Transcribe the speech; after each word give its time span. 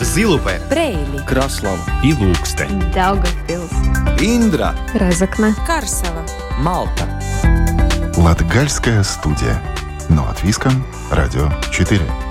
Зилупе, 0.00 0.60
Брейли, 0.70 1.24
Краслава. 1.26 1.78
И 2.02 2.12
Ilūksteņa, 2.12 2.92
Daugavpils, 2.94 3.72
Индра 4.20 4.74
Разокна, 4.94 5.54
Карсела. 5.66 6.24
Малта. 6.60 7.06
Латгальская 8.16 9.02
студия. 9.02 9.60
Но 10.08 10.24
от 10.28 10.42
Виском, 10.42 10.84
Радио 11.10 11.50
4. 11.70 12.27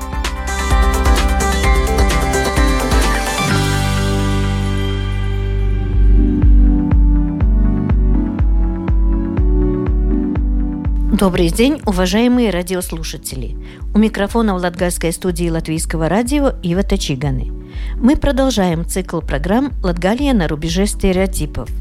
Добрый 11.17 11.49
день, 11.49 11.81
уважаемые 11.87 12.51
радиослушатели. 12.51 13.57
У 13.95 13.97
микрофона 13.97 14.53
в 14.53 14.57
Латгальской 14.57 15.11
студии 15.11 15.49
Латвийского 15.49 16.09
радио 16.09 16.53
Ива 16.61 16.83
Тачиганы. 16.83 17.51
Мы 17.95 18.15
продолжаем 18.15 18.85
цикл 18.85 19.21
программ 19.21 19.71
«Латгалия 19.81 20.35
на 20.35 20.47
рубеже 20.47 20.85
стереотипов», 20.85 21.71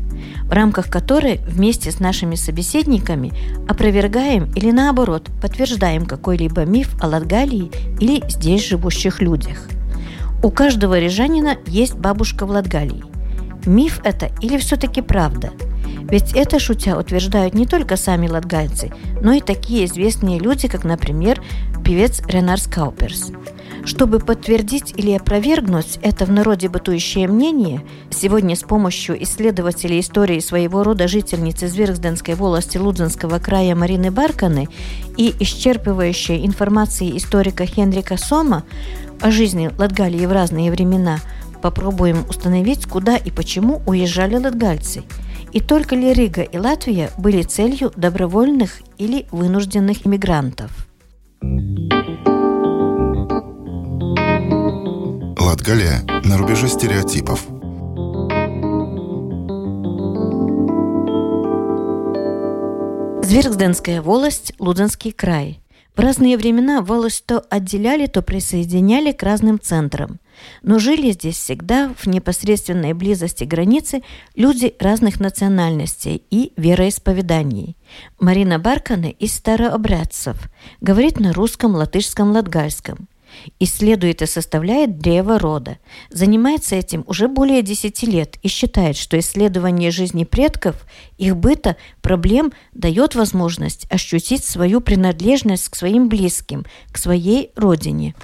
в 0.45 0.51
рамках 0.51 0.89
которой 0.89 1.41
вместе 1.47 1.91
с 1.91 2.01
нашими 2.01 2.35
собеседниками 2.35 3.35
опровергаем 3.69 4.51
или 4.55 4.71
наоборот 4.71 5.29
подтверждаем 5.43 6.07
какой-либо 6.07 6.65
миф 6.65 6.97
о 6.99 7.07
Латгалии 7.07 7.71
или 8.01 8.25
здесь 8.31 8.67
живущих 8.67 9.21
людях. 9.21 9.69
У 10.43 10.51
каждого 10.51 10.99
рижанина 10.99 11.59
есть 11.67 11.95
бабушка 11.95 12.47
в 12.47 12.51
Латгалии. 12.53 13.05
Миф 13.67 14.01
это 14.03 14.31
или 14.41 14.57
все-таки 14.57 15.03
правда– 15.03 15.51
ведь 16.11 16.35
это, 16.35 16.59
шутя, 16.59 16.97
утверждают 16.99 17.55
не 17.55 17.67
только 17.67 17.97
сами 17.97 18.29
латгальцы, 18.29 18.93
но 19.21 19.33
и 19.33 19.41
такие 19.41 19.87
известные 19.87 20.39
люди, 20.39 20.69
как, 20.69 20.85
например, 20.85 21.43
певец 21.85 22.23
Ренар 22.27 22.61
Скауперс. 22.61 23.33
Чтобы 23.85 24.19
подтвердить 24.19 24.95
или 24.97 25.13
опровергнуть 25.13 25.99
это 26.03 26.25
в 26.25 26.31
народе 26.31 26.69
бытующее 26.69 27.29
мнение, 27.29 27.83
сегодня 28.11 28.57
с 28.57 28.63
помощью 28.63 29.21
исследователей 29.23 30.01
истории 30.01 30.41
своего 30.41 30.83
рода 30.83 31.07
жительницы 31.07 31.69
Зверхденской 31.69 32.35
волости 32.35 32.79
Лудзенского 32.79 33.39
края 33.39 33.77
Марины 33.77 34.11
Барканы 34.11 34.69
и 35.17 35.33
исчерпывающей 35.39 36.45
информации 36.45 37.17
историка 37.17 37.65
Хенрика 37.65 38.17
Сома 38.17 38.65
о 39.21 39.31
жизни 39.31 39.71
Латгалии 39.79 40.27
в 40.27 40.33
разные 40.33 40.71
времена, 40.71 41.19
попробуем 41.63 42.25
установить, 42.29 42.87
куда 42.87 43.17
и 43.17 43.31
почему 43.31 43.83
уезжали 43.87 44.37
латгальцы– 44.37 45.05
и 45.57 45.61
только 45.61 45.97
ли 45.97 46.13
Рига 46.13 46.43
и 46.43 46.59
Латвия 46.59 47.11
были 47.17 47.41
целью 47.41 47.91
добровольных 47.97 48.83
или 48.99 49.27
вынужденных 49.31 50.07
иммигрантов? 50.07 50.87
Латгалия 55.41 56.03
на 56.25 56.37
рубеже 56.37 56.69
стереотипов. 56.69 57.47
Зверхденская 63.25 64.03
волость, 64.03 64.53
Луденский 64.59 65.13
край– 65.13 65.63
в 65.97 66.01
разные 66.01 66.37
времена 66.37 66.83
волость 66.83 67.25
то 67.27 67.41
отделяли, 67.51 68.07
то 68.07 68.23
присоединяли 68.23 69.13
к 69.13 69.23
разным 69.23 69.59
центрам. 69.59 70.21
Но 70.63 70.79
жили 70.79 71.13
здесь 71.13 71.37
всегда 71.37 71.95
в 71.97 72.07
непосредственной 72.07 72.93
близости 72.93 73.45
границы 73.45 74.03
люди 74.35 74.75
разных 74.79 75.19
национальностей 75.19 76.23
и 76.31 76.53
вероисповеданий. 76.57 77.77
Марина 78.21 78.59
Барканы 78.59 79.17
из 79.19 79.35
старообрядцев 79.35 80.37
говорит 80.83 81.19
на 81.19 81.33
русском, 81.33 81.75
латышском, 81.75 82.33
латгальском– 82.33 83.09
исследует 83.61 84.23
и 84.23 84.27
составляет 84.27 84.99
древо 84.99 85.39
рода. 85.39 85.79
Занимается 86.11 86.77
этим 86.77 87.05
уже 87.07 87.29
более 87.29 87.63
10 87.63 88.03
лет 88.05 88.37
и 88.43 88.49
считает, 88.49 88.97
что 88.97 89.19
исследование 89.19 89.91
жизни 89.91 90.25
предков, 90.25 90.77
их 91.19 91.37
быта, 91.37 91.77
проблем 92.03 92.53
дает 92.73 93.15
возможность 93.15 93.87
ощутить 93.91 94.45
свою 94.45 94.81
принадлежность 94.81 95.69
к 95.69 95.77
своим 95.77 96.09
близким, 96.09 96.65
к 96.93 96.99
своей 96.99 97.51
родине. 97.57 98.15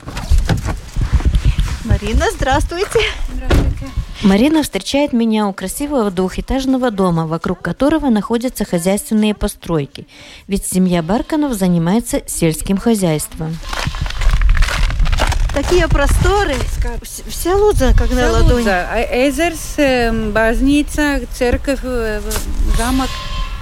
Марина, 1.84 2.26
здравствуйте. 2.32 3.00
Здравствуйте. 3.34 3.86
Марина 4.22 4.62
встречает 4.62 5.12
меня 5.12 5.48
у 5.48 5.52
красивого 5.52 6.12
двухэтажного 6.12 6.92
дома, 6.92 7.26
вокруг 7.26 7.60
которого 7.60 8.08
находятся 8.08 8.64
хозяйственные 8.64 9.34
постройки. 9.34 10.06
Ведь 10.46 10.64
семья 10.64 11.02
Барканов 11.02 11.54
занимается 11.54 12.22
сельским 12.26 12.76
хозяйством 12.76 13.56
такие 15.52 15.88
просторы. 15.88 16.54
Вся 17.28 17.56
Лудза, 17.56 17.92
как 17.96 18.10
на 18.10 18.30
ладони. 18.30 18.58
Лудза. 18.58 18.86
Эзерс, 19.12 19.74
эм, 19.76 20.32
базница, 20.32 21.20
церковь, 21.34 21.80
э, 21.82 22.20
замок. 22.76 23.08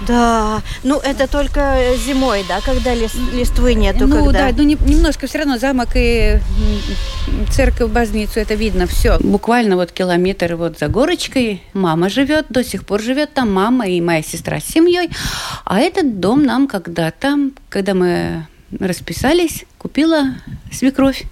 Да, 0.07 0.61
ну 0.83 0.97
это 0.97 1.27
только 1.27 1.77
зимой, 1.95 2.43
да, 2.47 2.59
когда 2.61 2.95
лист, 2.95 3.15
листвы 3.33 3.75
нету. 3.75 4.07
Ну 4.07 4.25
когда... 4.25 4.51
да, 4.51 4.57
ну 4.57 4.63
не, 4.63 4.75
немножко 4.75 5.27
все 5.27 5.39
равно 5.39 5.59
замок 5.59 5.89
и 5.93 6.39
церковь, 7.51 7.91
базницу, 7.91 8.39
это 8.39 8.55
видно 8.55 8.87
все. 8.87 9.19
Буквально 9.19 9.75
вот 9.75 9.91
километр 9.91 10.55
вот 10.55 10.79
за 10.79 10.87
горочкой 10.87 11.61
мама 11.73 12.09
живет, 12.09 12.47
до 12.49 12.63
сих 12.63 12.83
пор 12.83 12.99
живет 12.99 13.33
там 13.35 13.53
мама 13.53 13.87
и 13.87 14.01
моя 14.01 14.23
сестра 14.23 14.59
с 14.59 14.65
семьей. 14.65 15.11
А 15.65 15.79
этот 15.79 16.19
дом 16.19 16.43
нам 16.43 16.67
когда-то, 16.67 17.37
когда 17.69 17.93
мы 17.93 18.47
расписались, 18.79 19.65
купила 19.77 20.33
свекровь. 20.71 21.25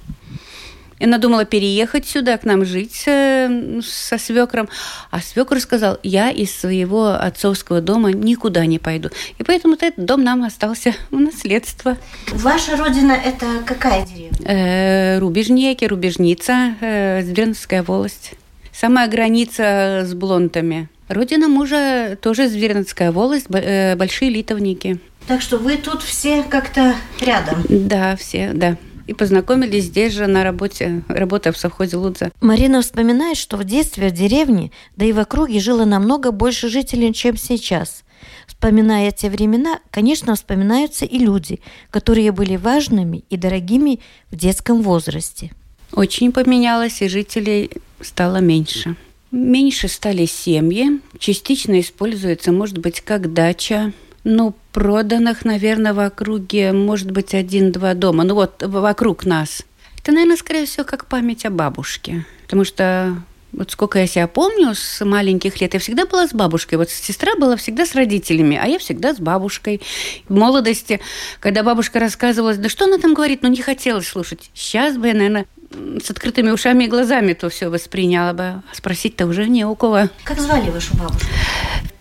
И 0.99 1.05
она 1.05 1.17
думала 1.17 1.45
переехать 1.45 2.05
сюда, 2.05 2.37
к 2.37 2.43
нам 2.43 2.65
жить 2.65 3.03
э, 3.07 3.79
со 3.81 4.17
свекром. 4.17 4.69
А 5.11 5.21
свекр 5.21 5.59
сказал, 5.59 5.97
я 6.03 6.29
из 6.29 6.53
своего 6.53 7.07
отцовского 7.07 7.81
дома 7.81 8.11
никуда 8.11 8.65
не 8.65 8.79
пойду. 8.79 9.09
И 9.37 9.43
поэтому 9.43 9.75
этот 9.75 10.05
дом 10.05 10.23
нам 10.23 10.43
остался 10.43 10.93
в 11.09 11.19
наследство. 11.19 11.97
Ваша 12.33 12.75
родина– 12.75 13.13
это 13.25 13.45
какая 13.65 14.05
деревня? 14.05 14.37
Э, 14.45 15.19
Рубежнеки, 15.19 15.85
Рубежница, 15.85 16.75
э, 16.81 17.23
Звернская 17.23 17.81
волость. 17.81 18.33
Самая 18.73 19.07
граница 19.07 20.03
с 20.05 20.13
Блонтами. 20.13 20.89
Родина 21.07 21.47
мужа 21.47 22.17
тоже 22.21 22.47
Звернская 22.47 23.11
волость, 23.11 23.47
э, 23.49 23.95
Большие 23.95 24.29
Литовники. 24.29 24.99
Так 25.27 25.41
что 25.41 25.57
вы 25.57 25.77
тут 25.77 26.01
все 26.01 26.43
как-то 26.43 26.95
рядом? 27.21 27.63
Да, 27.69 28.15
все, 28.17 28.51
да 28.53 28.77
и 29.09 29.13
познакомились 29.13 29.85
здесь 29.85 30.13
же 30.13 30.27
на 30.27 30.43
работе, 30.43 31.01
работая 31.07 31.51
в 31.51 31.57
совхозе 31.57 31.97
Лудза. 31.97 32.31
Марина 32.41 32.83
вспоминает, 32.83 33.37
что 33.37 33.57
в 33.57 33.63
детстве 33.63 34.09
в 34.09 34.11
деревне, 34.11 34.71
да 34.95 35.05
и 35.05 35.11
в 35.11 35.19
округе 35.19 35.59
жило 35.59 35.83
намного 35.83 36.31
больше 36.31 36.69
жителей, 36.69 37.11
чем 37.11 37.35
сейчас. 37.35 38.03
Вспоминая 38.45 39.09
те 39.11 39.31
времена, 39.31 39.79
конечно, 39.89 40.35
вспоминаются 40.35 41.05
и 41.05 41.17
люди, 41.17 41.59
которые 41.89 42.31
были 42.31 42.55
важными 42.55 43.23
и 43.31 43.37
дорогими 43.37 43.99
в 44.29 44.35
детском 44.35 44.83
возрасте. 44.83 45.49
Очень 45.91 46.31
поменялось, 46.31 47.01
и 47.01 47.07
жителей 47.07 47.71
стало 48.01 48.37
меньше. 48.37 48.95
Меньше 49.31 49.87
стали 49.87 50.27
семьи, 50.27 51.01
частично 51.17 51.79
используется, 51.79 52.51
может 52.51 52.77
быть, 52.77 53.01
как 53.01 53.33
дача, 53.33 53.91
ну, 54.29 54.55
проданных, 54.71 55.43
наверное, 55.43 55.93
в 55.93 55.99
округе, 55.99 56.71
может 56.71 57.11
быть, 57.11 57.33
один-два 57.33 57.93
дома. 57.95 58.23
Ну, 58.23 58.35
вот 58.35 58.63
вокруг 58.63 59.25
нас. 59.25 59.63
Это, 59.97 60.11
наверное, 60.11 60.37
скорее 60.37 60.65
всего, 60.65 60.85
как 60.85 61.05
память 61.07 61.45
о 61.45 61.49
бабушке. 61.49 62.25
Потому 62.43 62.63
что 62.63 63.21
вот 63.51 63.71
сколько 63.71 63.97
я 63.99 64.07
себя 64.07 64.27
помню 64.27 64.75
с 64.75 65.03
маленьких 65.03 65.59
лет, 65.59 65.73
я 65.73 65.79
всегда 65.79 66.05
была 66.05 66.27
с 66.27 66.33
бабушкой. 66.33 66.77
Вот 66.77 66.89
сестра 66.89 67.33
была 67.35 67.55
всегда 67.55 67.85
с 67.85 67.95
родителями, 67.95 68.59
а 68.61 68.67
я 68.67 68.77
всегда 68.77 69.13
с 69.13 69.19
бабушкой. 69.19 69.81
В 70.27 70.35
молодости, 70.35 70.99
когда 71.39 71.63
бабушка 71.63 71.99
рассказывала, 71.99 72.53
да 72.55 72.69
что 72.69 72.85
она 72.85 72.99
там 72.99 73.13
говорит, 73.13 73.41
ну 73.41 73.49
не 73.49 73.61
хотелось 73.61 74.07
слушать. 74.07 74.51
Сейчас 74.53 74.97
бы 74.97 75.07
я, 75.07 75.13
наверное, 75.13 75.47
с 75.71 76.09
открытыми 76.09 76.51
ушами 76.51 76.85
и 76.85 76.87
глазами 76.87 77.33
то 77.33 77.49
все 77.49 77.69
восприняла 77.69 78.33
бы. 78.33 78.63
Спросить-то 78.73 79.25
уже 79.25 79.47
не 79.47 79.65
у 79.65 79.75
кого. 79.75 80.09
Как 80.23 80.39
звали 80.39 80.69
вашу 80.69 80.95
бабушку? 80.95 81.27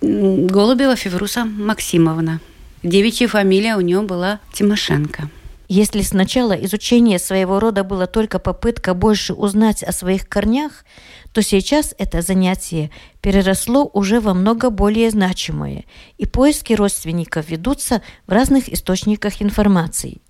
Голубева 0.01 0.97
Февруса 0.97 1.45
Максимовна. 1.45 2.41
Девичья 2.83 3.29
фамилия 3.29 3.77
у 3.77 3.81
нее 3.81 4.03
была 4.03 4.41
Тимошенко. 4.53 5.31
Если 5.71 6.01
сначала 6.01 6.53
изучение 6.53 7.19
своего 7.19 7.61
рода 7.61 7.85
было 7.85 8.07
только 8.07 8.39
попытка 8.39 8.95
больше 8.95 9.35
узнать 9.35 9.83
о 9.83 9.93
своих 9.93 10.27
корнях, 10.27 10.85
то 11.33 11.43
сейчас 11.43 11.95
это 11.99 12.23
занятие 12.23 12.91
переросло 13.21 13.91
уже 13.93 14.21
во 14.21 14.33
много 14.33 14.71
более 14.71 15.11
значимое, 15.11 15.85
и 16.17 16.25
поиски 16.25 16.73
родственников 16.73 17.51
ведутся 17.51 18.01
в 18.27 18.33
разных 18.33 18.73
источниках 18.73 19.43
информации. 19.43 20.23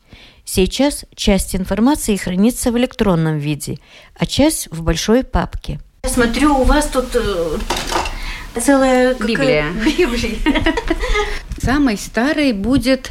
Сейчас 0.51 1.05
часть 1.15 1.55
информации 1.55 2.17
хранится 2.17 2.73
в 2.73 2.79
электронном 2.79 3.37
виде, 3.37 3.79
а 4.19 4.25
часть 4.25 4.69
в 4.71 4.83
большой 4.83 5.23
папке. 5.23 5.79
Я 6.05 6.09
смотрю, 6.09 6.59
у 6.59 6.65
вас 6.65 6.87
тут 6.87 7.15
э, 7.17 7.59
целая 8.59 9.13
Библия. 9.13 9.67
Библия. 9.85 10.39
Самый 11.61 11.99
старый 11.99 12.55
будет 12.55 13.11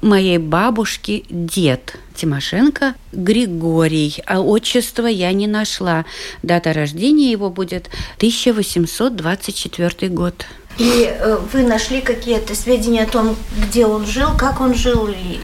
моей 0.00 0.38
бабушки 0.38 1.24
дед 1.28 1.96
Тимошенко 2.14 2.94
Григорий, 3.10 4.22
а 4.24 4.40
отчество 4.40 5.06
я 5.06 5.32
не 5.32 5.48
нашла. 5.48 6.04
Дата 6.44 6.72
рождения 6.72 7.32
его 7.32 7.50
будет 7.50 7.90
1824 8.18 10.08
год. 10.08 10.46
И 10.80 11.04
э, 11.04 11.36
вы 11.52 11.62
нашли 11.62 12.00
какие-то 12.00 12.54
сведения 12.54 13.02
о 13.02 13.06
том, 13.06 13.36
где 13.54 13.84
он 13.84 14.06
жил, 14.06 14.30
как 14.38 14.62
он 14.62 14.74
жил? 14.74 15.08
Или... 15.08 15.42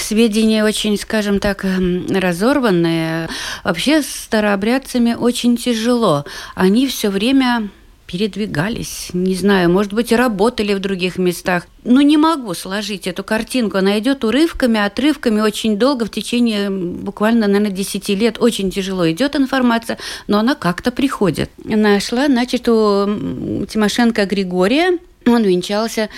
Сведения 0.00 0.62
очень, 0.62 0.96
скажем 0.96 1.40
так, 1.40 1.64
эм, 1.64 2.06
разорванные. 2.08 3.28
Вообще 3.64 4.02
с 4.02 4.06
старообрядцами 4.06 5.14
очень 5.14 5.56
тяжело. 5.56 6.24
Они 6.54 6.86
все 6.86 7.10
время 7.10 7.70
передвигались, 8.08 9.10
не 9.12 9.34
знаю, 9.34 9.70
может 9.70 9.92
быть, 9.92 10.12
и 10.12 10.16
работали 10.16 10.72
в 10.72 10.80
других 10.80 11.18
местах. 11.18 11.66
Но 11.84 12.00
не 12.00 12.16
могу 12.16 12.54
сложить 12.54 13.06
эту 13.06 13.22
картинку. 13.22 13.76
Она 13.76 13.98
идет 13.98 14.24
урывками, 14.24 14.80
отрывками 14.80 15.40
очень 15.42 15.78
долго, 15.78 16.06
в 16.06 16.10
течение 16.10 16.70
буквально, 16.70 17.46
наверное, 17.46 17.70
10 17.70 18.08
лет. 18.08 18.38
Очень 18.40 18.70
тяжело 18.70 19.08
идет 19.10 19.36
информация, 19.36 19.98
но 20.26 20.38
она 20.38 20.54
как-то 20.54 20.90
приходит. 20.90 21.50
Нашла, 21.64 22.26
значит, 22.26 22.66
у 22.68 23.66
Тимошенко 23.66 24.24
Григория 24.24 24.98
он 25.26 25.42
венчался 25.42 26.08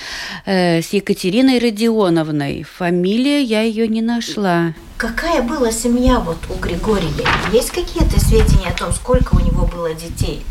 э, 0.47 0.83
с 0.83 0.91
Екатериной 0.91 1.59
Родионовной. 1.59 2.63
Фамилия 2.63 3.43
я 3.43 3.63
ее 3.63 3.89
не 3.89 4.03
нашла. 4.03 4.75
Какая 4.97 5.43
была 5.43 5.73
семья 5.73 6.21
вот 6.21 6.39
у 6.49 6.55
Григория? 6.61 7.11
Есть 7.53 7.71
какие-то 7.71 8.21
сведения 8.21 8.69
о 8.69 8.79
том, 8.79 8.93
сколько 8.93 9.35
у 9.35 9.41
него 9.41 9.67
было 9.67 9.93
детей? 9.95 10.45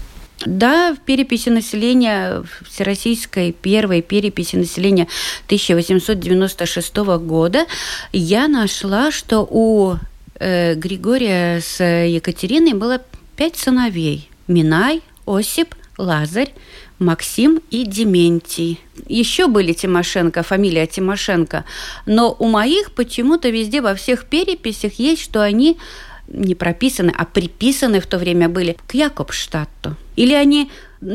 Да, 0.46 0.96
в 0.96 1.00
переписи 1.00 1.50
населения, 1.50 2.44
всероссийской 2.68 3.52
первой 3.52 4.02
переписи 4.02 4.56
населения 4.56 5.08
1896 5.46 6.96
года 6.98 7.66
я 8.14 8.48
нашла, 8.48 9.12
что 9.12 9.48
у 9.50 9.96
э, 10.40 10.76
Григория 10.76 11.60
с 11.60 11.84
Екатериной 11.84 12.74
было 12.74 13.02
пять 13.36 13.58
сыновей. 13.58 14.30
Минай, 14.48 15.02
Осип, 15.26 15.76
Лазарь, 15.98 16.54
Максим 17.00 17.62
и 17.70 17.86
Дементий. 17.86 18.80
Еще 19.08 19.48
были 19.48 19.74
Тимошенко, 19.74 20.44
фамилия 20.44 20.88
Тимошенко, 20.88 21.66
но 22.06 22.36
у 22.38 22.48
моих 22.48 22.92
почему-то 22.92 23.50
везде 23.50 23.82
во 23.82 23.96
всех 23.96 24.26
переписях 24.26 24.94
есть, 24.94 25.22
что 25.22 25.42
они 25.42 25.78
не 26.32 26.56
прописаны, 26.56 27.14
а 27.18 27.26
приписаны 27.26 28.00
в 28.00 28.08
то 28.08 28.18
время 28.18 28.50
были 28.50 28.78
к 28.88 28.94
Якобштадту. 28.94 29.96
Или 30.16 30.34
они, 30.34 30.70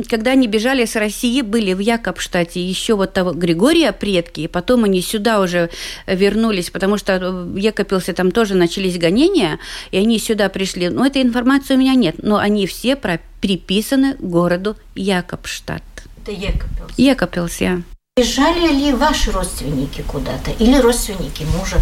когда 0.09 0.33
они 0.33 0.47
бежали 0.47 0.85
с 0.85 0.97
России, 0.97 1.43
были 1.43 1.73
в 1.75 1.79
Якобштадте 1.79 2.65
еще 2.65 2.95
вот 2.95 3.13
того 3.13 3.33
Григория 3.33 3.93
предки, 3.93 4.41
и 4.41 4.49
потом 4.49 4.85
они 4.85 5.03
сюда 5.03 5.41
уже 5.41 5.71
вернулись, 6.07 6.71
потому 6.71 6.97
что 6.97 7.19
в 7.31 7.57
Екопилсе 7.57 8.13
там 8.13 8.31
тоже 8.31 8.55
начались 8.55 8.99
гонения, 8.99 9.59
и 9.91 9.99
они 9.99 10.19
сюда 10.19 10.49
пришли. 10.49 10.89
Но 10.89 11.07
этой 11.07 11.23
информации 11.23 11.75
у 11.75 11.79
меня 11.79 11.95
нет, 11.95 12.17
но 12.23 12.37
они 12.37 12.67
все 12.67 12.97
про 12.97 13.21
приписаны 13.41 14.17
городу 14.19 14.77
Якобштадт. 14.95 15.83
Это 16.23 16.33
Екопилс? 16.33 16.93
Екопилс, 16.97 17.61
я. 17.61 17.83
Бежали 18.17 18.73
ли 18.73 18.93
ваши 18.93 19.33
родственники 19.33 20.03
куда-то 20.07 20.53
или 20.53 20.79
родственники 20.79 21.43
мужа? 21.59 21.79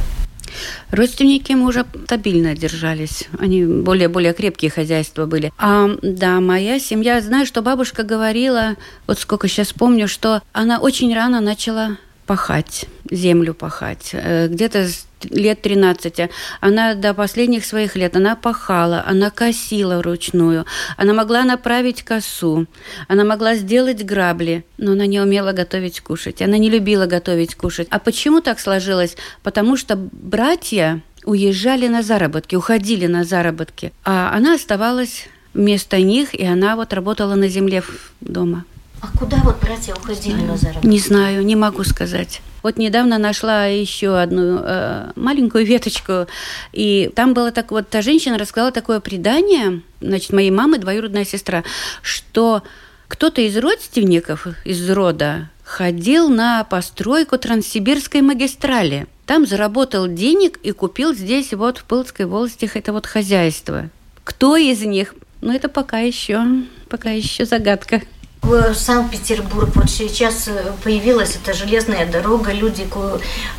Родственники 0.90 1.52
мужа 1.52 1.86
стабильно 2.04 2.54
держались. 2.54 3.28
Они 3.38 3.64
более-более 3.64 4.32
крепкие 4.32 4.70
хозяйства 4.70 5.26
были. 5.26 5.52
А, 5.58 5.90
да, 6.02 6.40
моя 6.40 6.78
семья, 6.78 7.20
знаю, 7.20 7.46
что 7.46 7.62
бабушка 7.62 8.02
говорила, 8.02 8.76
вот 9.06 9.18
сколько 9.18 9.48
сейчас 9.48 9.72
помню, 9.72 10.08
что 10.08 10.42
она 10.52 10.78
очень 10.78 11.14
рано 11.14 11.40
начала 11.40 11.96
пахать, 12.26 12.86
землю 13.10 13.54
пахать. 13.54 14.10
Э, 14.12 14.48
где-то 14.48 14.88
лет 15.30 15.62
13. 15.62 16.30
Она 16.60 16.94
до 16.94 17.14
последних 17.14 17.64
своих 17.64 17.96
лет, 17.96 18.16
она 18.16 18.36
пахала, 18.36 19.04
она 19.06 19.30
косила 19.30 19.98
вручную, 19.98 20.66
она 20.96 21.12
могла 21.12 21.44
направить 21.44 22.02
косу, 22.02 22.66
она 23.08 23.24
могла 23.24 23.54
сделать 23.54 24.04
грабли, 24.04 24.64
но 24.78 24.92
она 24.92 25.06
не 25.06 25.20
умела 25.20 25.52
готовить 25.52 26.00
кушать. 26.00 26.42
Она 26.42 26.58
не 26.58 26.70
любила 26.70 27.06
готовить 27.06 27.54
кушать. 27.54 27.88
А 27.90 27.98
почему 27.98 28.40
так 28.40 28.60
сложилось? 28.60 29.16
Потому 29.42 29.76
что 29.76 29.96
братья 29.96 31.02
уезжали 31.24 31.88
на 31.88 32.02
заработки, 32.02 32.56
уходили 32.56 33.06
на 33.06 33.24
заработки, 33.24 33.92
а 34.04 34.34
она 34.34 34.54
оставалась 34.54 35.28
вместо 35.54 35.98
них, 35.98 36.34
и 36.34 36.44
она 36.44 36.76
вот 36.76 36.92
работала 36.92 37.34
на 37.34 37.48
земле 37.48 37.82
дома. 38.20 38.64
А 39.02 39.08
куда 39.18 39.36
вот 39.38 39.60
братья 39.60 39.94
уходили 39.94 40.34
знаю. 40.34 40.46
на 40.46 40.56
заработки? 40.56 40.86
Не 40.86 40.98
знаю, 41.00 41.44
не 41.44 41.56
могу 41.56 41.82
сказать. 41.82 42.40
Вот 42.62 42.78
недавно 42.78 43.18
нашла 43.18 43.66
еще 43.66 44.16
одну 44.16 44.60
э, 44.62 45.10
маленькую 45.16 45.66
веточку, 45.66 46.28
и 46.72 47.10
там 47.16 47.34
была 47.34 47.50
так 47.50 47.72
вот, 47.72 47.88
та 47.88 48.00
женщина 48.00 48.38
рассказала 48.38 48.70
такое 48.70 49.00
предание, 49.00 49.82
значит, 50.00 50.32
моей 50.32 50.52
мамы, 50.52 50.78
двоюродная 50.78 51.24
сестра, 51.24 51.64
что 52.00 52.62
кто-то 53.08 53.40
из 53.40 53.56
родственников, 53.58 54.46
из 54.64 54.88
рода, 54.88 55.50
ходил 55.64 56.28
на 56.28 56.62
постройку 56.62 57.38
Транссибирской 57.38 58.20
магистрали. 58.20 59.08
Там 59.26 59.46
заработал 59.46 60.06
денег 60.06 60.58
и 60.62 60.70
купил 60.70 61.12
здесь 61.12 61.52
вот 61.52 61.78
в 61.78 61.84
Пылской 61.84 62.26
волости 62.26 62.70
это 62.72 62.92
вот 62.92 63.06
хозяйство. 63.06 63.90
Кто 64.22 64.56
из 64.56 64.82
них? 64.82 65.16
Ну, 65.40 65.52
это 65.52 65.68
пока 65.68 65.98
еще, 65.98 66.44
пока 66.88 67.10
еще 67.10 67.44
загадка 67.46 68.02
в 68.42 68.74
Санкт-Петербург. 68.74 69.70
Вот 69.74 69.88
сейчас 69.88 70.48
появилась 70.82 71.36
эта 71.36 71.54
железная 71.54 72.10
дорога, 72.10 72.52
люди 72.52 72.86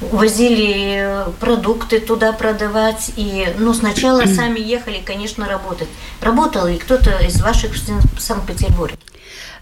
возили 0.02 1.26
продукты 1.40 2.00
туда 2.00 2.34
продавать. 2.34 3.12
И, 3.16 3.48
ну, 3.58 3.74
сначала 3.74 4.26
сами 4.26 4.60
ехали, 4.60 5.02
конечно, 5.04 5.48
работать. 5.48 5.88
Работал 6.22 6.68
и 6.68 6.78
кто-то 6.78 7.18
из 7.26 7.42
ваших 7.42 7.74
в 7.74 8.20
Санкт-Петербурге? 8.20 8.98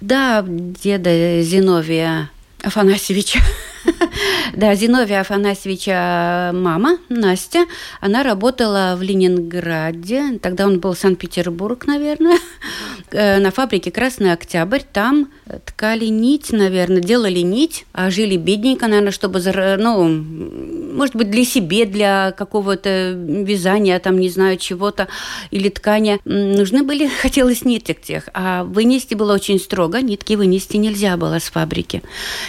Да, 0.02 0.44
деда 0.46 1.42
Зиновия 1.42 2.30
Афанасьевича. 2.64 3.40
Да, 4.56 4.76
Зиновия 4.76 5.22
Афанасьевича 5.22 6.52
мама, 6.54 6.98
Настя, 7.10 7.66
она 8.00 8.24
работала 8.24 8.96
в 8.98 9.02
Ленинграде, 9.02 10.40
тогда 10.42 10.66
он 10.66 10.80
был 10.80 10.96
Санкт-Петербург, 10.96 11.86
наверное, 11.88 12.38
э, 13.12 13.40
на 13.40 13.52
фабрике 13.52 13.92
«Красный 13.92 14.34
Октябрь». 14.34 14.82
Там 14.92 15.30
ткали 15.66 16.06
нить, 16.06 16.52
наверное, 16.52 17.02
делали 17.02 17.40
нить, 17.40 17.86
а 17.94 18.12
жили 18.12 18.38
бедненько, 18.38 18.88
наверное, 18.88 19.12
чтобы, 19.12 19.40
ну, 19.78 20.08
может 20.08 21.16
быть, 21.16 21.30
для 21.30 21.46
себе, 21.46 21.86
для 21.86 22.32
какого-то 22.32 23.12
вязания, 23.12 24.00
там, 24.00 24.20
не 24.20 24.30
знаю, 24.30 24.58
чего-то, 24.58 25.08
или 25.52 25.70
ткани. 25.70 26.20
Нужны 26.26 26.84
были, 26.84 27.08
хотелось 27.22 27.66
ниток 27.66 28.02
тех, 28.02 28.30
а 28.34 28.64
вынести 28.64 29.16
было 29.16 29.34
очень 29.34 29.60
строго, 29.60 30.02
нитки 30.02 30.34
вынести 30.34 30.78
нельзя 30.78 31.18
было 31.18 31.40
с 31.40 31.50
фабрики. 31.50 32.02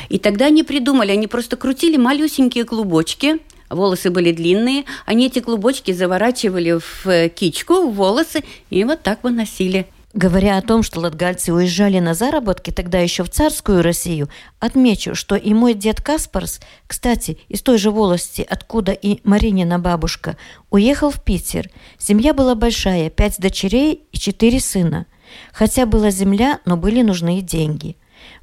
И 0.09 0.19
тогда 0.19 0.47
они 0.47 0.63
придумали, 0.63 1.11
они 1.23 1.29
просто 1.29 1.57
крутили 1.57 1.97
малюсенькие 1.97 2.65
клубочки, 2.65 3.39
волосы 3.71 4.11
были 4.11 4.33
длинные, 4.33 4.87
они 5.07 5.27
эти 5.27 5.39
клубочки 5.39 5.93
заворачивали 5.93 6.81
в 6.81 7.29
кичку, 7.29 7.87
в 7.87 7.95
волосы, 7.95 8.43
и 8.71 8.83
вот 8.83 9.05
так 9.05 9.23
выносили. 9.23 9.87
Говоря 10.15 10.59
о 10.59 10.63
том, 10.63 10.83
что 10.83 10.99
латгальцы 10.99 11.53
уезжали 11.53 12.01
на 12.01 12.15
заработки 12.15 12.73
тогда 12.73 12.99
еще 12.99 13.23
в 13.23 13.31
царскую 13.31 13.83
Россию, 13.83 14.31
отмечу, 14.59 15.15
что 15.15 15.37
и 15.37 15.55
мой 15.55 15.75
дед 15.75 16.01
Каспарс, 16.01 16.59
кстати, 16.89 17.39
из 17.49 17.63
той 17.63 17.79
же 17.79 17.93
волости, 17.93 18.45
откуда 18.51 18.91
и 18.91 19.21
Маринина 19.23 19.79
бабушка, 19.79 20.37
уехал 20.71 21.11
в 21.11 21.23
Питер. 21.23 21.71
Семья 21.99 22.35
была 22.35 22.57
большая, 22.57 23.11
пять 23.11 23.39
дочерей 23.39 24.09
и 24.11 24.19
четыре 24.19 24.59
сына. 24.59 25.07
Хотя 25.53 25.87
была 25.87 26.11
земля, 26.11 26.59
но 26.65 26.77
были 26.77 27.03
нужны 27.03 27.41
деньги. 27.43 27.97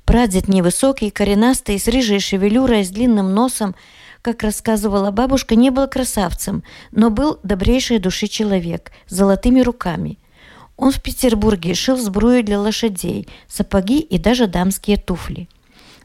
Прадед 0.09 0.47
невысокий, 0.47 1.11
коренастый, 1.11 1.77
с 1.77 1.87
рыжей 1.87 2.19
шевелюрой, 2.19 2.83
с 2.83 2.89
длинным 2.89 3.31
носом, 3.35 3.75
как 4.23 4.41
рассказывала 4.41 5.11
бабушка, 5.11 5.53
не 5.53 5.69
был 5.69 5.87
красавцем, 5.87 6.63
но 6.91 7.11
был 7.11 7.39
добрейшей 7.43 7.99
души 7.99 8.25
человек, 8.25 8.91
с 9.07 9.15
золотыми 9.15 9.61
руками– 9.61 10.17
он 10.77 10.91
в 10.91 11.01
Петербурге 11.01 11.75
шил 11.75 11.97
сбрую 11.97 12.43
для 12.43 12.59
лошадей, 12.59 13.27
сапоги 13.47 13.99
и 13.99 14.17
даже 14.17 14.47
дамские 14.47 14.97
туфли. 14.97 15.47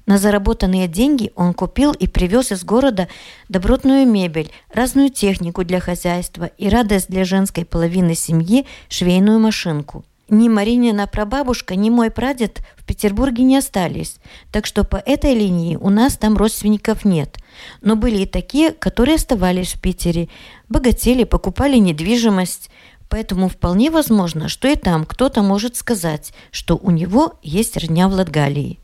На 0.04 0.18
заработанные 0.18 0.86
деньги 0.88 1.30
он 1.34 1.54
купил 1.54 1.92
и 1.92 2.06
привез 2.08 2.52
из 2.52 2.62
города 2.62 3.08
добротную 3.48 4.06
мебель, 4.06 4.50
разную 4.70 5.08
технику 5.08 5.64
для 5.64 5.80
хозяйства 5.80 6.50
и 6.58 6.68
радость 6.68 7.08
для 7.08 7.24
женской 7.24 7.64
половины 7.64 8.14
семьи– 8.14 8.66
швейную 8.90 9.38
машинку. 9.38 10.04
Ни 10.28 10.48
Маринина 10.48 11.06
прабабушка, 11.06 11.76
ни 11.76 11.90
мой 11.90 12.10
прадед 12.10 12.62
в 12.76 12.84
Петербурге 12.84 13.44
не 13.44 13.58
остались, 13.58 14.16
так 14.50 14.64
что 14.64 14.84
по 14.84 14.96
этой 14.96 15.34
линии 15.34 15.76
у 15.76 15.90
нас 15.90 16.16
там 16.16 16.36
родственников 16.36 17.04
нет. 17.04 17.36
Но 17.82 17.94
были 17.94 18.22
и 18.22 18.26
такие, 18.26 18.72
которые 18.72 19.16
оставались 19.16 19.74
в 19.74 19.80
Питере, 19.80 20.28
богатели, 20.68 21.24
покупали 21.24 21.76
недвижимость, 21.76 22.70
Поэтому 23.10 23.48
вполне 23.48 23.90
возможно, 23.90 24.48
что 24.48 24.66
и 24.66 24.74
там 24.74 25.04
кто-то 25.04 25.42
может 25.42 25.76
сказать, 25.76 26.32
что 26.50 26.76
у 26.76 26.90
него 26.90 27.34
есть 27.42 27.76
родня 27.76 28.08
в 28.08 28.12
Латгалии. 28.12 28.80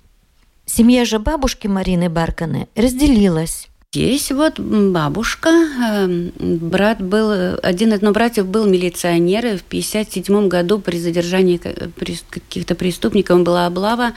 Семья 0.66 1.04
же 1.04 1.18
бабушки 1.18 1.66
Марины 1.66 2.08
Барканы 2.08 2.68
разделилась. 2.76 3.69
Есть 3.92 4.30
вот 4.30 4.60
бабушка, 4.60 5.48
эм, 5.48 6.32
брат 6.38 7.02
был, 7.02 7.58
один 7.60 7.92
из 7.92 8.00
ну, 8.00 8.12
братьев 8.12 8.46
был 8.46 8.68
милиционер, 8.68 9.46
и 9.46 9.56
в 9.56 9.64
57 9.64 10.46
году 10.46 10.78
при 10.78 10.96
задержании 10.96 11.56
каких-то 11.56 12.76
преступников 12.76 13.42
была 13.42 13.66
облава, 13.66 14.12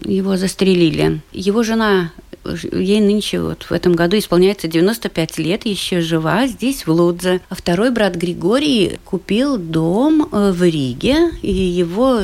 его 0.00 0.38
застрелили. 0.38 1.20
Его 1.32 1.62
жена 1.62 2.12
ей 2.44 3.00
нынче 3.00 3.40
вот 3.40 3.64
в 3.64 3.72
этом 3.72 3.94
году 3.94 4.18
исполняется 4.18 4.68
95 4.68 5.38
лет, 5.38 5.66
еще 5.66 6.00
жива 6.00 6.46
здесь, 6.46 6.86
в 6.86 6.90
Лудзе. 6.92 7.40
А 7.48 7.54
второй 7.54 7.90
брат 7.90 8.14
Григорий 8.14 8.98
купил 9.04 9.56
дом 9.56 10.28
э, 10.30 10.52
в 10.52 10.62
Риге, 10.62 11.30
и 11.42 11.52
его 11.52 12.20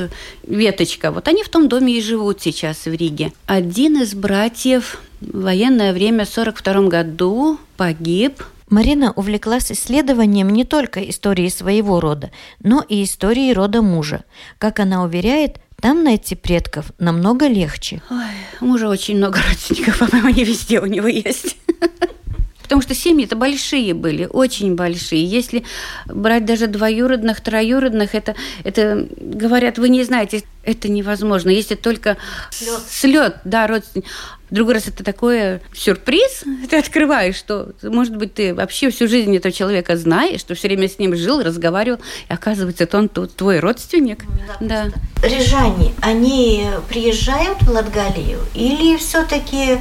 веточка, 0.47 1.11
вот 1.11 1.29
они 1.29 1.43
в 1.43 1.49
том 1.49 1.69
доме 1.69 1.99
и 1.99 2.03
живут 2.03 2.41
сейчас 2.41 2.87
в 2.87 2.93
Риге. 2.93 3.33
Один 3.47 4.03
из 4.03 4.15
братьев 4.15 5.01
в 5.21 5.43
военное 5.43 5.93
время 5.93 6.25
в 6.25 6.31
1942 6.31 6.89
году 6.89 7.59
погиб 7.77 8.43
Марина 8.69 9.13
увлеклась 9.13 9.71
исследованием 9.71 10.51
не 10.51 10.65
только 10.65 11.01
истории 11.09 11.49
своего 11.49 12.01
рода, 12.01 12.33
но 12.61 12.85
и 12.89 13.05
истории 13.05 13.53
рода 13.53 13.81
мужа. 13.81 14.25
Как 14.59 14.81
она 14.81 15.05
уверяет, 15.05 15.61
там 15.81 16.05
найти 16.05 16.35
предков 16.35 16.87
намного 16.99 17.47
легче. 17.47 18.03
Ой, 18.11 18.25
мужа 18.61 18.89
очень 18.89 19.17
много 19.17 19.41
родственников, 19.49 19.99
по-моему, 20.11 20.29
они 20.29 20.45
везде 20.45 20.81
у 20.81 20.87
него 20.87 21.07
есть. 21.07 21.57
Потому 22.63 22.83
что 22.83 22.95
семьи-то 22.95 23.37
большие 23.37 23.95
были, 23.95 24.29
очень 24.29 24.75
большие. 24.75 25.25
Если 25.25 25.63
брать 26.07 26.45
даже 26.45 26.67
двоюродных, 26.67 27.41
троюродных, 27.41 28.17
это, 28.17 28.35
это 28.65 29.07
говорят, 29.21 29.79
вы 29.79 29.89
не 29.89 30.03
знаете, 30.03 30.43
это 30.65 30.89
невозможно. 30.89 31.51
Если 31.51 31.77
только 31.77 32.17
слет, 32.51 32.81
слет 32.89 33.37
да, 33.45 33.69
родственник. 33.69 34.07
В 34.51 34.55
другой 34.55 34.75
раз 34.75 34.87
это 34.87 35.03
такой 35.03 35.61
сюрприз, 35.75 36.45
ты 36.71 36.79
открываешь, 36.79 37.35
что, 37.35 37.71
может 37.83 38.17
быть, 38.17 38.35
ты 38.35 38.55
вообще 38.55 38.91
всю 38.91 39.09
жизнь 39.09 39.37
этого 39.37 39.53
человека 39.53 39.97
знаешь, 39.97 40.41
что 40.41 40.55
все 40.55 40.69
время 40.69 40.89
с 40.89 40.99
ним 40.99 41.17
жил, 41.17 41.43
разговаривал, 41.43 41.99
и 42.29 42.33
оказывается, 42.33 42.85
это 42.85 42.99
он 42.99 43.09
твой 43.09 43.59
родственник. 43.59 44.25
Да. 44.61 44.85
да. 44.85 45.27
Рижане, 45.27 45.93
они 46.01 46.69
приезжают 46.89 47.61
в 47.63 47.71
Латгалию 47.71 48.39
или 48.55 48.97
все-таки 48.99 49.81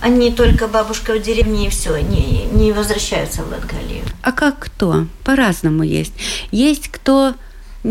они 0.00 0.30
только 0.30 0.68
бабушка 0.68 1.14
в 1.14 1.22
деревне 1.22 1.68
и 1.68 1.70
все, 1.70 1.96
не, 1.96 2.44
не 2.52 2.72
возвращаются 2.72 3.42
в 3.42 3.50
Латгалию. 3.50 4.04
А 4.22 4.32
как 4.32 4.58
кто? 4.58 5.06
По-разному 5.24 5.82
есть. 5.82 6.12
Есть 6.50 6.88
кто 6.88 7.34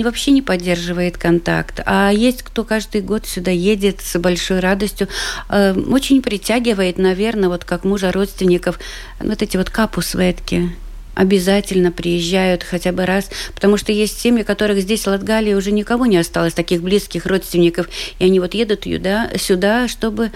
вообще 0.02 0.32
не 0.32 0.42
поддерживает 0.42 1.18
контакт. 1.18 1.82
А 1.86 2.12
есть 2.12 2.42
кто 2.42 2.64
каждый 2.64 3.02
год 3.02 3.28
сюда 3.28 3.52
едет 3.52 4.02
с 4.02 4.18
большой 4.18 4.60
радостью. 4.60 5.08
Э, 5.50 5.74
очень 5.74 6.22
притягивает, 6.22 6.98
наверное, 6.98 7.50
вот 7.50 7.64
как 7.64 7.84
мужа 7.84 8.12
родственников, 8.12 8.80
вот 9.20 9.42
эти 9.42 9.56
вот 9.58 9.70
капусветки 9.70 10.72
обязательно 11.16 11.92
приезжают 11.92 12.64
хотя 12.64 12.92
бы 12.92 13.06
раз, 13.06 13.30
потому 13.54 13.78
что 13.78 13.92
есть 13.92 14.20
семьи, 14.20 14.44
которых 14.44 14.80
здесь 14.82 15.04
в 15.04 15.08
Латгалии 15.08 15.54
уже 15.54 15.72
никого 15.72 16.06
не 16.06 16.18
осталось, 16.18 16.54
таких 16.54 16.82
близких 16.82 17.26
родственников, 17.26 17.88
и 18.20 18.26
они 18.26 18.40
вот 18.40 18.54
едут 18.54 18.84
сюда, 18.84 19.30
сюда, 19.38 19.88
чтобы 19.88 20.32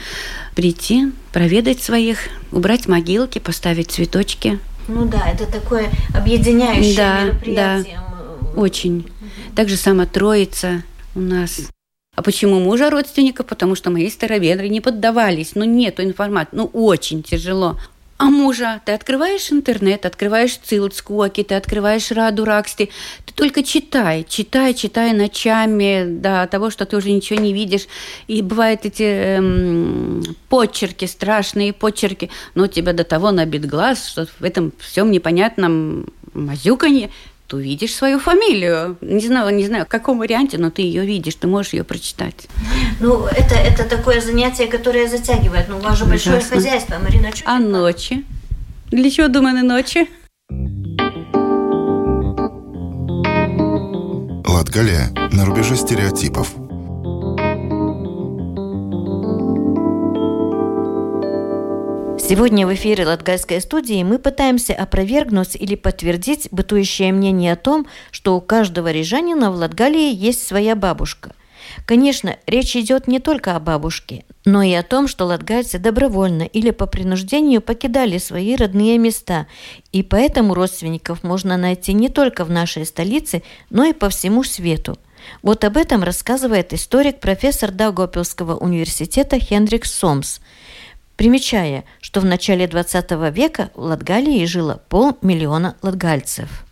прийти, 0.56 1.12
проведать 1.34 1.82
своих, 1.82 2.20
убрать 2.52 2.88
могилки, 2.88 3.40
поставить 3.40 3.92
цветочки. 3.92 4.60
Ну 4.88 5.06
да, 5.06 5.30
это 5.30 5.46
такое 5.52 5.90
объединяющее 6.16 6.96
да, 6.96 7.24
мероприятие. 7.24 8.00
Да, 8.00 8.60
очень. 8.60 9.06
Так 9.58 9.70
же 9.70 9.76
само 9.76 10.06
Троица 10.06 10.84
у 11.16 11.20
нас. 11.20 11.72
А 12.16 12.22
почему 12.22 12.60
мужа 12.60 12.92
родственника? 12.92 13.44
Потому 13.44 13.74
что 13.74 13.90
мои 13.90 14.08
староверы 14.08 14.70
не 14.70 14.82
поддавались. 14.82 15.56
Ну, 15.56 15.64
нету 15.64 16.04
информации. 16.04 16.50
Ну, 16.52 16.66
очень 16.74 17.24
тяжело. 17.24 17.80
А 18.20 18.26
мужа, 18.26 18.82
ты 18.86 18.92
открываешь 18.92 19.52
интернет, 19.52 20.06
открываешь 20.06 20.58
Цилцкуоки, 20.58 21.42
ты 21.44 21.56
открываешь 21.56 22.12
Раду 22.12 22.46
Раксти, 22.46 22.92
ты 23.26 23.34
только 23.34 23.64
читай, 23.64 24.28
читай, 24.30 24.76
читай 24.76 25.14
ночами 25.14 26.06
до 26.08 26.46
того, 26.46 26.70
что 26.70 26.86
ты 26.86 26.96
уже 26.96 27.10
ничего 27.10 27.40
не 27.40 27.52
видишь. 27.52 27.88
И 28.28 28.44
бывают 28.44 28.86
эти 28.86 29.38
эм, 29.38 30.24
почерки, 30.50 31.06
страшные 31.06 31.74
почерки, 31.74 32.30
но 32.54 32.68
тебя 32.68 32.94
до 32.94 33.04
того 33.04 33.32
набит 33.32 33.66
глаз, 33.66 34.08
что 34.08 34.28
в 34.40 34.44
этом 34.44 34.72
всем 34.78 35.10
непонятном 35.10 36.06
мазюканье 36.34 37.10
ты 37.48 37.56
увидишь 37.56 37.96
свою 37.96 38.20
фамилию. 38.20 38.98
Не 39.02 39.26
знаю, 39.26 39.56
не 39.56 39.66
знаю, 39.66 39.86
в 39.86 39.88
каком 39.88 40.20
варианте, 40.20 40.58
но 40.58 40.70
ты 40.70 40.82
ее 40.82 41.06
видишь, 41.06 41.36
ты 41.36 41.48
можешь 41.48 41.74
ее 41.74 41.84
прочитать. 41.84 42.48
Ну, 43.00 43.26
это, 43.26 43.56
это 43.56 43.84
такое 43.84 44.22
занятие, 44.22 44.68
которое 44.68 45.08
затягивает. 45.08 45.68
Ну, 45.70 45.78
у 45.78 45.80
вас 45.80 45.98
же 45.98 46.06
Ужасно. 46.06 46.32
большое 46.32 46.42
хозяйство, 46.42 46.96
Марина. 47.00 47.34
Что 47.34 47.50
а 47.50 47.60
ночи? 47.60 48.26
Для 48.92 49.10
чего 49.10 49.28
думаны 49.28 49.64
ночи? 49.64 50.08
Латгалия 54.48 55.12
на 55.32 55.46
рубеже 55.46 55.76
стереотипов– 55.76 56.54
Сегодня 62.28 62.68
в 62.68 62.74
эфире 62.74 63.06
Латгальской 63.06 63.62
студии 63.62 64.04
мы 64.04 64.20
пытаемся 64.20 64.74
опровергнуть 64.74 65.56
или 65.56 65.76
подтвердить 65.76 66.50
бытующее 66.52 67.14
мнение 67.14 67.54
о 67.54 67.56
том, 67.56 67.88
что 68.12 68.36
у 68.36 68.42
каждого 68.42 68.92
рижанина 68.92 69.50
в 69.50 69.56
Латгалии 69.56 70.14
есть 70.14 70.46
своя 70.46 70.76
бабушка. 70.76 71.32
Конечно, 71.86 72.36
речь 72.46 72.76
идет 72.76 73.08
не 73.08 73.20
только 73.20 73.56
о 73.56 73.62
бабушке, 73.62 74.26
но 74.44 74.62
и 74.62 74.74
о 74.74 74.84
том, 74.84 75.08
что 75.08 75.24
латгальцы 75.24 75.80
добровольно 75.80 76.44
или 76.44 76.72
по 76.72 76.86
принуждению 76.86 77.62
покидали 77.62 78.18
свои 78.18 78.58
родные 78.58 78.98
места, 78.98 79.48
и 79.94 80.04
поэтому 80.04 80.54
родственников 80.54 81.24
можно 81.24 81.56
найти 81.56 81.94
не 81.94 82.10
только 82.10 82.44
в 82.44 82.52
нашей 82.52 82.86
столице, 82.86 83.42
но 83.70 83.86
и 83.86 83.94
по 83.94 84.10
всему 84.10 84.44
свету. 84.44 84.98
Вот 85.44 85.64
об 85.64 85.78
этом 85.78 86.04
рассказывает 86.04 86.74
историк, 86.74 87.22
профессор 87.22 87.72
Даугавпилского 87.72 88.58
университета 88.58 89.40
Хендрик 89.40 89.86
Сомс– 89.86 90.42
примечая, 91.18 91.84
что 92.00 92.22
в 92.22 92.26
начале 92.26 92.68
20 92.68 93.12
века 93.34 93.72
в 93.76 93.82
Латгалии 93.82 94.46
жило 94.46 94.82
полмиллиона 94.90 95.76
латгальцев. 95.82 96.66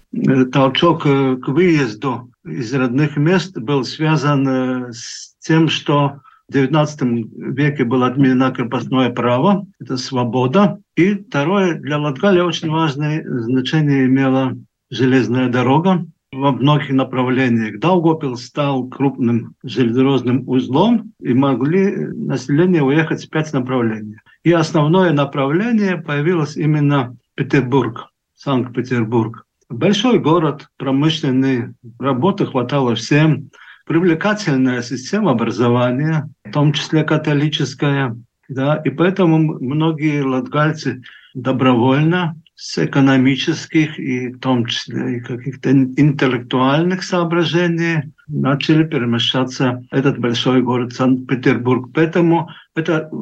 Толчок 0.53 1.03
к 1.03 1.47
выезду 1.47 2.31
из 2.45 2.73
родных 2.73 3.17
мест 3.17 3.57
был 3.57 3.83
связан 3.83 4.47
э, 4.47 4.93
с 4.93 5.35
тем, 5.39 5.67
что 5.67 6.21
в 6.47 6.55
XIX 6.55 7.27
веке 7.53 7.83
было 7.83 8.07
отменено 8.07 8.51
крепостное 8.51 9.09
право, 9.09 9.65
это 9.79 9.97
свобода. 9.97 10.79
И 10.95 11.15
второе, 11.15 11.75
для 11.75 11.97
Латгалии 11.97 12.41
очень 12.41 12.69
важное 12.69 13.25
значение 13.41 14.05
имела 14.05 14.55
железная 14.91 15.49
дорога 15.49 16.05
во 16.31 16.51
многих 16.51 16.91
направлениях. 16.91 17.79
Даугопил 17.79 18.37
стал 18.37 18.87
крупным 18.87 19.55
железнодорожным 19.63 20.47
узлом, 20.47 21.13
и 21.19 21.33
могли 21.33 21.95
население 22.13 22.83
уехать 22.83 23.25
в 23.25 23.29
пять 23.29 23.51
направлений. 23.53 24.17
И 24.45 24.51
основное 24.51 25.11
направление 25.11 25.97
появилось 25.97 26.55
именно 26.55 27.17
Петербург, 27.33 28.11
Санкт-Петербург. 28.35 29.43
Большой 29.69 30.19
город, 30.19 30.67
промышленный, 30.77 31.73
работы 31.97 32.45
хватало 32.45 32.93
всем, 32.93 33.49
привлекательная 33.87 34.83
система 34.83 35.31
образования, 35.31 36.29
в 36.43 36.51
том 36.51 36.73
числе 36.73 37.03
католическая, 37.03 38.15
да, 38.47 38.75
и 38.85 38.91
поэтому 38.91 39.39
многие 39.39 40.21
латгальцы 40.21 41.01
добровольно 41.33 42.39
с 42.53 42.77
экономических 42.77 43.97
и 43.97 44.27
в 44.27 44.39
том 44.39 44.67
числе 44.67 45.17
и 45.17 45.21
каких-то 45.21 45.71
интеллектуальных 45.71 47.01
соображений 47.01 48.13
начали 48.27 48.83
перемещаться 48.83 49.83
этот 49.91 50.19
большой 50.19 50.61
город 50.61 50.93
Санкт-Петербург. 50.93 51.89
Поэтому 51.93 52.49
это 52.75 53.09
э, 53.11 53.15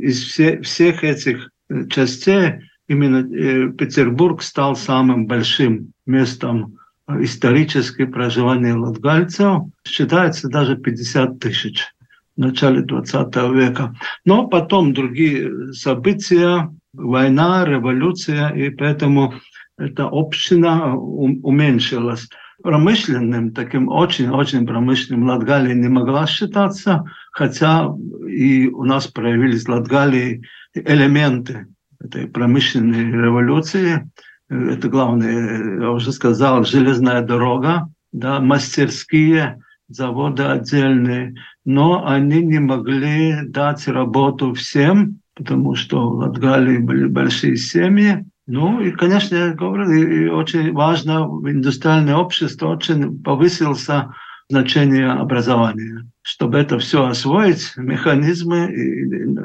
из 0.00 0.24
все, 0.24 0.60
всех 0.62 1.04
этих 1.04 1.50
э, 1.68 1.86
частей 1.88 2.60
именно 2.88 3.18
э, 3.18 3.72
Петербург 3.72 4.42
стал 4.42 4.76
самым 4.76 5.26
большим 5.26 5.92
местом 6.06 6.78
исторически 7.08 8.04
проживания 8.04 8.74
латгальцев. 8.74 9.62
Считается 9.86 10.48
даже 10.48 10.76
50 10.76 11.38
тысяч 11.38 11.86
в 12.36 12.40
начале 12.40 12.82
20 12.82 13.34
века. 13.52 13.94
Но 14.24 14.46
потом 14.48 14.92
другие 14.92 15.72
события, 15.72 16.70
война, 16.92 17.64
революция, 17.64 18.50
и 18.50 18.70
поэтому 18.70 19.34
эта 19.78 20.08
община 20.10 20.96
уменьшилась. 20.96 22.28
Промышленным, 22.62 23.52
таким 23.52 23.88
очень-очень 23.88 24.66
промышленным 24.66 25.28
Латгалия 25.28 25.74
не 25.74 25.88
могла 25.88 26.26
считаться, 26.26 27.04
хотя 27.30 27.88
и 28.26 28.68
у 28.68 28.84
нас 28.84 29.06
проявились 29.06 29.64
в 29.64 29.68
Латгалии 29.68 30.42
элементы 30.74 31.66
этой 32.00 32.26
промышленной 32.26 33.10
революции. 33.12 34.10
Это 34.48 34.88
главное, 34.88 35.80
я 35.80 35.90
уже 35.90 36.12
сказал, 36.12 36.64
железная 36.64 37.22
дорога, 37.22 37.88
да, 38.12 38.40
мастерские, 38.40 39.60
заводы 39.88 40.42
отдельные, 40.42 41.34
но 41.64 42.06
они 42.06 42.42
не 42.42 42.58
могли 42.58 43.40
дать 43.42 43.86
работу 43.88 44.54
всем, 44.54 45.20
потому 45.34 45.74
что 45.74 46.08
в 46.08 46.14
Латгалии 46.16 46.78
были 46.78 47.06
большие 47.06 47.56
семьи. 47.56 48.24
Ну 48.46 48.80
и, 48.80 48.92
конечно, 48.92 49.34
я 49.34 49.52
говорю, 49.52 49.90
и 49.90 50.28
очень 50.28 50.72
важно, 50.72 51.26
в 51.26 51.50
индустриальное 51.50 52.16
общество 52.16 52.68
очень 52.68 53.20
повысился 53.22 54.14
значение 54.48 55.10
образования. 55.10 56.06
Чтобы 56.22 56.58
это 56.58 56.78
все 56.78 57.06
освоить, 57.06 57.72
механизмы, 57.76 58.68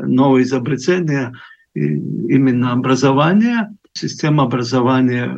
новые 0.05 0.43
изобретения, 0.43 1.33
именно 1.73 2.73
образование, 2.73 3.69
система 3.93 4.43
образования 4.43 5.35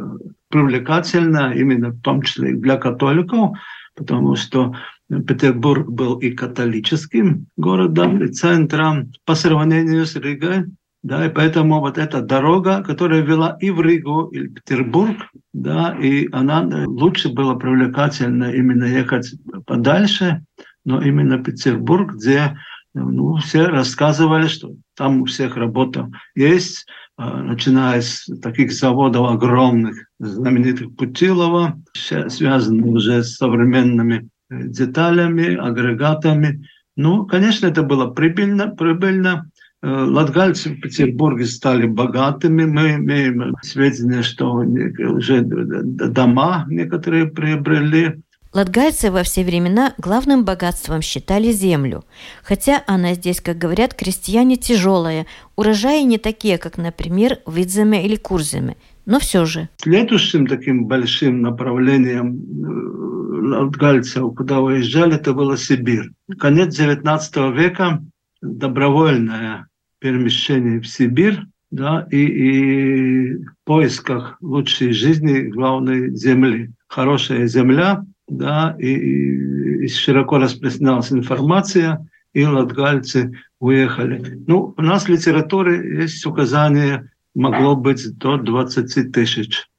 привлекательна 0.50 1.54
именно 1.54 1.90
в 1.90 2.02
том 2.02 2.22
числе 2.22 2.54
для 2.54 2.78
католиков, 2.78 3.58
потому 3.96 4.36
что 4.36 4.76
Петербург 5.10 5.90
был 5.90 6.20
и 6.20 6.32
католическим 6.32 7.48
городом, 7.58 8.22
и 8.24 8.28
центром 8.28 9.12
по 9.26 9.36
сравнению 9.36 10.06
с 10.06 10.16
Ригой. 10.16 10.66
Да, 11.04 11.26
и 11.26 11.30
поэтому 11.30 11.82
вот 11.82 11.98
эта 11.98 12.22
дорога, 12.22 12.82
которая 12.82 13.22
вела 13.22 13.58
и 13.60 13.70
в 13.72 13.82
Ригу, 13.82 14.28
и 14.28 14.48
в 14.48 14.54
Петербург, 14.54 15.18
да, 15.52 15.98
и 16.02 16.30
она 16.32 16.62
лучше 16.86 17.28
была 17.30 17.56
привлекательна 17.56 18.46
именно 18.54 18.86
ехать 18.86 19.36
подальше, 19.66 20.46
но 20.86 21.02
именно 21.02 21.44
Петербург, 21.44 22.14
где 22.14 22.58
ну, 22.94 23.36
все 23.38 23.66
рассказывали, 23.66 24.48
что 24.48 24.76
там 24.96 25.22
у 25.22 25.26
всех 25.26 25.58
работа 25.58 26.10
есть, 26.36 26.86
а, 27.18 27.42
начиная 27.44 28.02
с 28.02 28.26
таких 28.42 28.72
заводов 28.72 29.30
огромных, 29.30 30.08
знаменитых 30.20 30.96
Путилова, 30.96 31.80
связанных 31.94 32.86
уже 32.86 33.24
с 33.24 33.36
современными 33.36 34.30
э, 34.50 34.68
деталями, 34.68 35.56
агрегатами. 35.56 36.68
Ну, 36.96 37.26
конечно, 37.26 37.68
это 37.68 37.84
было 37.84 38.08
прибыльно, 38.08 38.70
прибыльно. 38.70 39.50
Э, 39.84 40.06
латгальцы 40.06 40.70
в 40.70 40.80
Петербурге 40.80 41.46
стали 41.46 41.86
богатыми. 41.86 42.64
Мы 42.64 42.96
имеем 42.96 43.54
сведения, 43.62 44.24
что 44.24 44.54
уже 44.54 45.42
дома 45.42 46.66
некоторые 46.70 47.26
приобрели. 47.26 48.22
Латгальцы 48.54 49.12
во 49.12 49.24
все 49.24 49.44
времена 49.44 49.94
главным 49.98 50.46
богатством 50.46 51.02
считали 51.02 51.52
землю. 51.52 52.06
Хотя 52.44 52.82
она 52.88 53.14
здесь, 53.16 53.42
как 53.42 53.58
говорят 53.58 53.94
крестьяне, 53.94 54.56
тяжелая. 54.56 55.26
Урожаи 55.58 56.04
не 56.04 56.18
такие, 56.18 56.58
как, 56.58 56.78
например, 56.78 57.40
в 57.46 57.62
Идземе 57.62 58.06
или 58.06 58.16
Курземе. 58.16 58.78
Но 59.06 59.20
все 59.20 59.44
же. 59.44 59.68
Следующим 59.82 60.48
таким 60.48 60.86
большим 60.86 61.42
направлением 61.42 62.38
э, 62.38 63.58
латгальцев, 63.58 64.34
куда 64.34 64.62
уезжали, 64.62 65.16
это 65.16 65.34
была 65.34 65.58
Сибирь. 65.58 66.12
Конец 66.40 66.80
XIX 66.80 67.54
века 67.54 68.02
добровольное 68.42 69.68
перемещение 70.04 70.82
в 70.82 70.88
Сибирь 70.88 71.40
да, 71.72 72.06
и, 72.12 72.18
и 72.18 73.46
поисках 73.64 74.38
лучшей 74.42 74.92
жизни 74.92 75.44
главной 75.44 76.14
земли. 76.14 76.72
Хорошая 76.88 77.48
земля, 77.48 78.06
да, 78.28 78.76
и, 78.80 78.92
и 79.86 79.88
широко 79.88 80.40
распространялась 80.40 81.10
информация, 81.14 82.06
и 82.34 82.46
латгальцы 82.46 83.32
уехали. 83.62 84.44
Ну, 84.46 84.74
у 84.76 84.82
нас 84.82 85.06
в 85.06 85.10
литературе 85.10 86.02
есть 86.02 86.26
указание, 86.26 87.10
могло 87.34 87.78
быть 87.78 88.06
до 88.18 88.36
20 88.38 89.14
тысяч. 89.14 89.70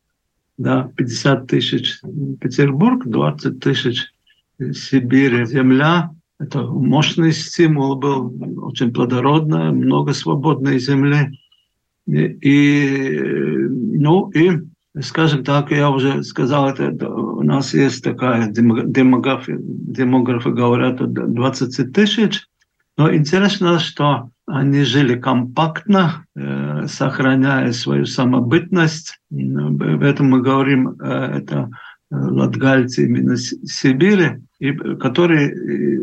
Да, 0.56 0.90
50 0.96 1.46
тысяч 1.46 2.00
Петербург, 2.40 3.04
20 3.04 3.60
тысяч 3.60 4.06
Сибирь, 4.72 5.44
земля. 5.44 6.10
Это 6.38 6.62
мощный 6.62 7.32
стимул 7.32 7.96
был, 7.96 8.34
очень 8.64 8.92
плодородно, 8.92 9.72
много 9.72 10.12
свободной 10.12 10.78
земли. 10.78 11.38
И, 12.06 12.18
и 12.18 13.68
ну 13.68 14.30
и 14.30 14.60
скажем 15.00 15.44
так, 15.44 15.70
я 15.70 15.90
уже 15.90 16.22
сказал, 16.22 16.68
это 16.68 17.08
у 17.08 17.42
нас 17.42 17.74
есть 17.74 18.04
такая 18.04 18.48
демография, 18.48 19.58
демографы 19.60 20.50
говорят 20.50 20.96
20 21.12 21.92
тысяч, 21.92 22.46
но 22.96 23.12
интересно, 23.12 23.78
что 23.78 24.30
они 24.46 24.82
жили 24.82 25.18
компактно, 25.18 26.26
э, 26.36 26.86
сохраняя 26.86 27.72
свою 27.72 28.06
самобытность. 28.06 29.18
Об 29.32 30.02
этом 30.02 30.30
мы 30.30 30.42
говорим, 30.42 30.90
э, 31.00 31.38
это 31.38 31.70
латгальцы 32.10 33.04
именно 33.04 33.36
Сибири, 33.36 34.42
и, 34.58 34.72
которые 34.72 35.50
э, 35.50 36.00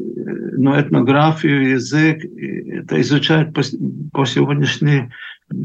ну, 0.57 0.79
этнографию, 0.79 1.71
язык, 1.71 2.23
это 2.25 2.99
изучают 3.01 3.53
по, 3.53 3.61
по 4.11 4.25
сегодняшний 4.25 5.09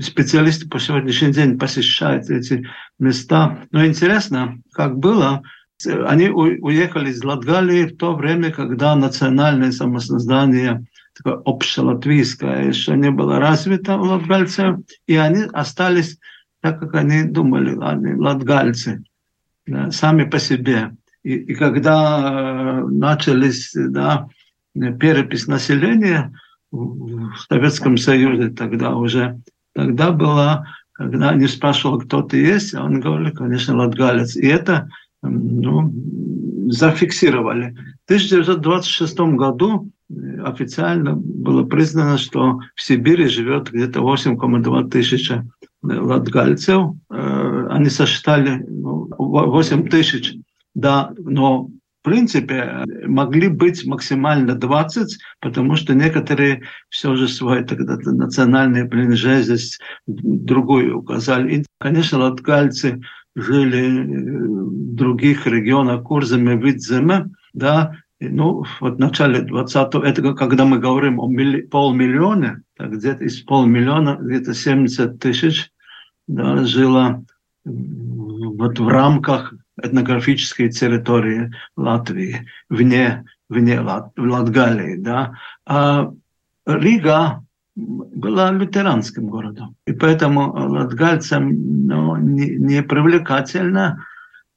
специалисты 0.01 0.69
по 0.69 0.81
сегодняшний 0.81 1.33
день 1.33 1.59
посещают 1.59 2.29
эти 2.31 2.67
места. 2.99 3.59
Но 3.71 3.87
интересно, 3.87 4.59
как 4.73 4.99
было, 4.99 5.43
они 5.85 6.29
уехали 6.29 7.11
из 7.11 7.23
Латгалии 7.23 7.87
в 7.87 7.97
то 7.97 8.15
время, 8.15 8.51
когда 8.51 8.97
национальное 8.97 9.73
самосоздание 9.73 10.87
такое 11.15 11.41
общелатвийское 11.45 12.69
еще 12.69 12.97
не 12.97 13.11
было 13.11 13.39
развито 13.39 13.97
у 13.97 14.05
латгальцев, 14.05 14.79
и 15.07 15.17
они 15.17 15.45
остались 15.53 16.19
так, 16.61 16.81
как 16.81 16.95
они 16.95 17.25
думали, 17.25 17.77
они 17.81 18.15
латгальцы, 18.15 19.03
сами 19.91 20.25
по 20.25 20.39
себе. 20.39 20.93
И, 21.23 21.35
и 21.35 21.55
когда 21.55 22.81
э, 22.83 22.87
начались 22.87 23.73
да, 23.75 24.29
перепись 24.75 25.47
населения 25.47 26.33
в 26.71 27.37
Советском 27.49 27.97
Союзе, 27.97 28.51
тогда 28.51 28.95
уже 28.95 29.41
Тогда 29.77 30.11
была, 30.11 30.67
когда 30.93 31.31
они 31.31 31.47
спрашивали, 31.47 32.07
кто 32.07 32.23
ты 32.23 32.39
есть, 32.39 32.75
а 32.75 32.83
он 32.83 33.01
говорил, 33.01 33.31
конечно, 33.35 33.77
латгалец. 33.77 34.35
И 34.35 34.47
это 34.47 34.89
ну, 35.23 35.93
зафиксировали. 36.71 37.77
В 38.07 38.11
1926 38.11 39.19
году 39.37 39.91
э, 40.09 40.15
официально 40.43 41.15
было 41.15 41.65
признано, 41.65 42.17
что 42.17 42.61
в 42.75 42.81
Сибири 42.81 43.29
живет 43.29 43.71
где-то 43.71 44.01
8,2 44.01 44.89
тысячи 44.89 45.45
латгальцев. 45.83 46.93
Э, 47.11 47.67
они 47.71 47.91
сосчитали 47.91 48.65
8 49.45 49.77
ну, 49.77 49.89
тысяч, 49.89 50.35
да, 50.75 51.13
но 51.19 51.69
принципе, 52.07 52.85
могли 53.05 53.49
быть 53.49 53.85
максимально 53.85 54.55
20, 54.55 55.19
потому 55.41 55.75
что 55.75 55.93
некоторые 55.93 56.63
все 56.89 57.17
же 57.17 57.27
свою 57.27 57.67
тогда 57.67 57.97
национальную 57.97 58.89
принадлежность 58.89 59.81
другую 60.07 61.01
указали. 61.01 61.57
И, 61.57 61.65
конечно, 61.81 62.21
латгальцы 62.21 63.03
жили 63.35 64.05
в 64.05 64.95
других 64.95 65.49
регионах 65.49 66.05
Курзами, 66.05 66.57
Видземе, 66.63 67.27
да, 67.55 67.97
ну, 68.21 68.63
вот 68.81 68.97
в 68.97 68.99
начале 69.01 69.41
20-го, 69.41 69.99
это 70.05 70.33
когда 70.35 70.65
мы 70.65 70.79
говорим 70.79 71.19
о 71.19 71.27
милли, 71.27 71.63
полмиллиона, 71.63 72.63
так 72.77 72.93
где-то 72.93 73.25
из 73.25 73.41
полмиллиона, 73.43 74.17
где-то 74.21 74.55
70 74.55 75.19
тысяч 75.19 75.73
да, 76.29 76.65
жило 76.65 77.25
вот 78.57 78.79
в 78.79 78.89
рамках 78.89 79.55
этнографической 79.83 80.71
территории 80.71 81.53
Латвии, 81.77 82.47
вне, 82.69 83.25
вне 83.49 83.81
Лат, 83.81 84.13
Латгалии. 84.17 84.97
Да? 84.97 85.35
А 85.67 86.13
Рига 86.67 87.43
была 87.77 88.51
лютеранским 88.53 89.27
городом. 89.27 89.77
И 89.87 89.93
поэтому 89.93 90.51
латгальцам 90.53 91.87
ну, 91.87 92.17
не, 92.17 92.57
не 92.57 92.83
привлекательно. 92.83 94.05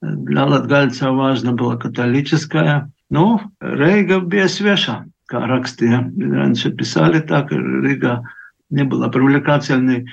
Для 0.02 0.46
латгальцев 0.46 1.12
важно 1.12 1.52
было 1.52 1.76
католическое. 1.76 2.90
Ну, 3.10 3.42
Рига 3.60 4.22
без 4.22 4.56
свеша, 4.56 5.06
как 5.26 5.44
раньше 5.46 6.72
писали 6.72 7.20
так, 7.20 7.52
Рига 7.52 8.24
не 8.70 8.84
была 8.84 9.10
привлекательной 9.10 10.08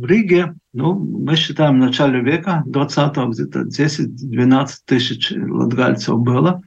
в 0.00 0.04
Риге, 0.04 0.54
ну, 0.72 0.94
мы 0.94 1.36
считаем, 1.36 1.74
в 1.74 1.84
начале 1.86 2.20
века, 2.20 2.64
20-го, 2.66 3.30
где-то 3.30 3.62
10-12 3.62 4.68
тысяч 4.86 5.32
латгальцев 5.32 6.18
было. 6.18 6.62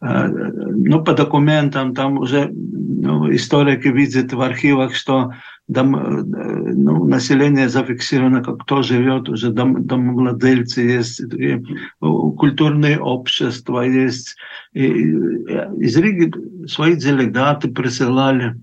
Ну, 0.00 1.02
по 1.02 1.14
документам 1.14 1.94
там 1.94 2.18
уже 2.18 2.48
ну, 2.50 3.30
историки 3.34 3.88
видят 3.88 4.32
в 4.32 4.40
архивах, 4.40 4.94
что 4.94 5.32
дом, 5.66 5.90
ну, 5.92 7.04
население 7.04 7.68
зафиксировано, 7.68 8.42
как 8.42 8.58
кто 8.58 8.82
живет, 8.82 9.28
уже 9.28 9.50
дом, 9.50 9.86
домовладельцы 9.86 10.80
есть, 10.80 11.20
и 11.20 11.60
культурные 12.00 13.00
общества 13.00 13.80
есть. 13.80 14.36
И 14.74 14.84
из 14.84 15.96
Риги 15.96 16.32
свои 16.66 16.94
делегаты 16.96 17.68
присылали 17.68 18.56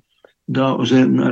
да, 0.52 0.76
уже 0.76 1.06
на 1.06 1.30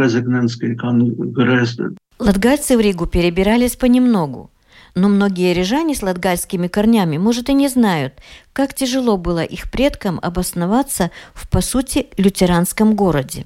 Резигненский 0.00 0.76
конгресс. 0.76 1.76
Латгальцы 2.18 2.76
в 2.76 2.80
Ригу 2.80 3.06
перебирались 3.06 3.76
понемногу. 3.76 4.50
Но 4.94 5.08
многие 5.08 5.52
рижане 5.54 5.96
с 5.96 6.02
латгальскими 6.02 6.68
корнями, 6.68 7.18
может, 7.18 7.48
и 7.48 7.52
не 7.52 7.66
знают, 7.66 8.14
как 8.52 8.74
тяжело 8.74 9.16
было 9.16 9.42
их 9.42 9.72
предкам 9.72 10.20
обосноваться 10.22 11.10
в, 11.34 11.50
по 11.50 11.60
сути, 11.60 12.06
лютеранском 12.16 12.94
городе. 12.94 13.44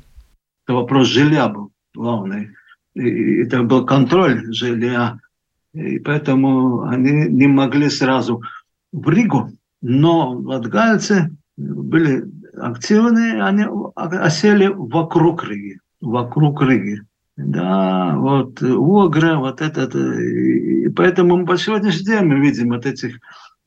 Это 0.66 0.74
вопрос 0.74 1.08
жилья 1.08 1.48
был. 1.48 1.70
главный. 1.94 2.50
И 2.94 3.44
это 3.44 3.62
был 3.62 3.86
контроль 3.86 4.52
жилья. 4.52 5.18
И 5.72 5.98
поэтому 6.00 6.82
они 6.82 7.28
не 7.30 7.46
могли 7.46 7.88
сразу 7.88 8.42
в 8.92 9.08
Ригу. 9.08 9.50
Но 9.80 10.32
латгальцы 10.32 11.30
были 11.56 12.24
активные, 12.56 13.42
они 13.42 13.64
осели 13.94 14.66
вокруг 14.66 15.44
Риги. 15.44 15.78
Вокруг 16.00 16.62
Риги. 16.62 17.02
Да, 17.36 18.14
вот 18.16 18.60
Огра, 18.62 19.38
вот 19.38 19.60
этот. 19.60 19.94
И 19.94 20.88
поэтому 20.88 21.46
по 21.46 21.56
сегодняшний 21.56 22.04
день 22.04 22.24
мы 22.24 22.40
видим 22.40 22.70
вот 22.70 22.84
этих 22.84 23.14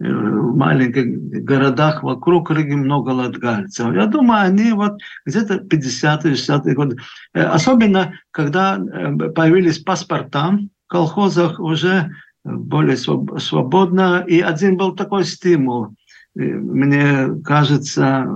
э, 0.02 0.10
маленьких 0.10 1.44
городах 1.44 2.04
вокруг 2.04 2.52
Риги 2.52 2.74
много 2.74 3.12
латгальцев. 3.12 3.94
Я 3.94 4.08
думаю, 4.08 4.42
они 4.42 4.74
вот 4.74 5.00
где-то 5.26 5.56
50-60-е 5.56 6.76
годы. 6.76 6.98
Э, 7.34 7.44
особенно, 7.44 8.14
когда 8.32 8.78
э, 8.78 9.30
появились 9.30 9.80
паспорта 9.80 10.52
в 10.52 10.92
колхозах 10.92 11.58
уже 11.62 12.12
более 12.44 12.98
свободно. 12.98 14.26
И 14.28 14.42
один 14.42 14.76
был 14.76 14.96
такой 14.96 15.24
стимул. 15.24 15.96
Мне 16.36 17.42
кажется, 17.44 18.28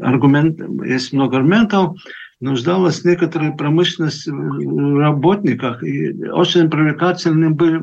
аргумент, 0.00 0.60
есть 0.84 1.12
много 1.12 1.36
аргументов, 1.36 1.96
нуждалась 2.40 3.04
некоторая 3.04 3.52
промышленность 3.52 4.26
в 4.26 4.98
работниках. 4.98 5.82
И 5.82 6.12
очень 6.30 6.70
привлекательным 6.70 7.54
было 7.54 7.82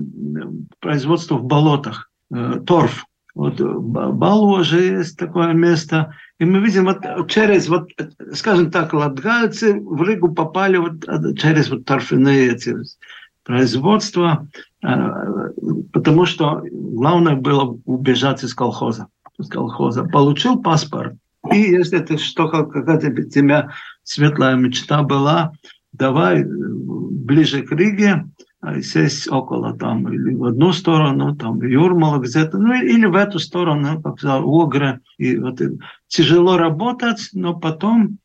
производство 0.80 1.36
в 1.36 1.44
болотах. 1.44 2.10
Э, 2.34 2.60
торф. 2.66 3.06
Вот 3.34 3.62
Балва 3.62 4.64
же 4.64 4.82
есть 4.82 5.18
такое 5.18 5.54
место. 5.54 6.14
И 6.40 6.46
мы 6.46 6.60
видим 6.60 6.86
вот 6.86 7.30
через, 7.30 7.70
вот, 7.70 7.90
скажем 8.34 8.72
так, 8.72 8.94
латгальцы 8.94 9.80
в 9.80 10.04
Ригу 10.04 10.34
попали 10.34 10.78
вот 10.78 11.08
э, 11.08 11.34
через 11.36 11.70
вот 11.70 11.86
торфяные 11.86 12.52
эти 12.52 12.76
производства, 13.52 14.48
потому 15.92 16.26
что 16.26 16.64
главное 16.72 17.36
было 17.36 17.78
убежать 17.86 18.44
из 18.44 18.54
колхоза. 18.54 19.08
Из 19.38 19.50
колхоза. 19.50 20.04
Получил 20.06 20.62
паспорт, 20.62 21.16
и 21.52 21.58
если 21.58 22.00
это 22.00 22.18
что 22.18 22.48
какая-то 22.48 23.24
тебя 23.24 23.72
светлая 24.04 24.56
мечта 24.56 25.04
была, 25.04 25.52
давай 25.92 26.46
ближе 26.46 27.64
к 27.64 27.72
Риге, 27.74 28.26
а, 28.62 28.82
сесть 28.82 29.28
около 29.30 29.76
там, 29.78 30.08
или 30.14 30.36
в 30.36 30.46
одну 30.46 30.72
сторону, 30.72 31.36
там, 31.36 31.62
Юрмала 31.62 32.20
где-то, 32.20 32.58
ну, 32.58 32.74
или 32.74 33.06
в 33.06 33.16
эту 33.16 33.40
сторону, 33.40 34.02
как 34.02 34.20
сказал, 34.20 34.44
Огра. 34.48 35.00
И 35.18 35.36
вот 35.38 35.60
тяжело 36.08 36.58
работать, 36.58 37.30
но 37.34 37.56
потом, 37.56 38.18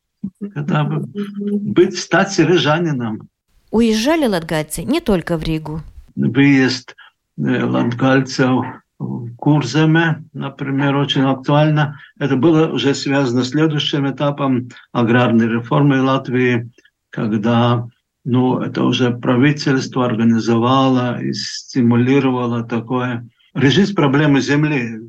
когда 0.53 0.83
бы 0.83 1.05
быть, 1.05 1.97
стать 1.97 2.37
рижанином. 2.39 3.27
Уезжали 3.71 4.27
латгальцы 4.27 4.83
не 4.83 5.01
только 5.01 5.37
в 5.37 5.43
Ригу. 5.43 5.81
Выезд 6.15 6.95
э, 7.37 7.63
латгальцев 7.63 8.65
в 8.99 9.35
Курземе, 9.35 10.23
например, 10.33 10.95
очень 10.95 11.23
актуально. 11.23 11.99
Это 12.19 12.35
было 12.35 12.67
уже 12.67 12.95
связано 12.95 13.43
с 13.43 13.49
следующим 13.49 14.09
этапом 14.09 14.69
аграрной 14.91 15.47
реформы 15.47 16.01
Латвии, 16.01 16.71
когда 17.09 17.87
ну, 18.29 18.59
это 18.59 18.83
уже 18.83 19.11
правительство 19.11 20.05
организовало 20.05 21.21
и 21.21 21.31
стимулировало 21.33 22.63
такое. 22.63 23.27
Решить 23.53 23.95
проблемы 23.95 24.41
земли. 24.41 24.99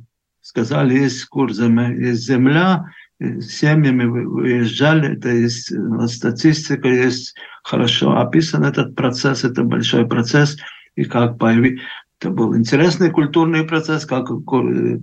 Сказали, 0.49 0.95
есть 0.95 1.27
курсами, 1.27 2.07
есть 2.07 2.23
земля, 2.23 2.87
семьями 3.21 4.05
выезжали, 4.05 5.13
это 5.13 5.29
есть 5.29 5.71
статистика, 6.07 6.89
есть 6.89 7.35
хорошо 7.63 8.17
описан 8.17 8.65
этот 8.65 8.95
процесс, 8.95 9.45
это 9.45 9.63
большой 9.63 10.09
процесс, 10.09 10.57
и 10.97 11.05
как 11.05 11.37
появилось. 11.37 11.83
Это 12.19 12.31
был 12.31 12.57
интересный 12.57 13.11
культурный 13.11 13.65
процесс, 13.65 14.07
как 14.07 14.29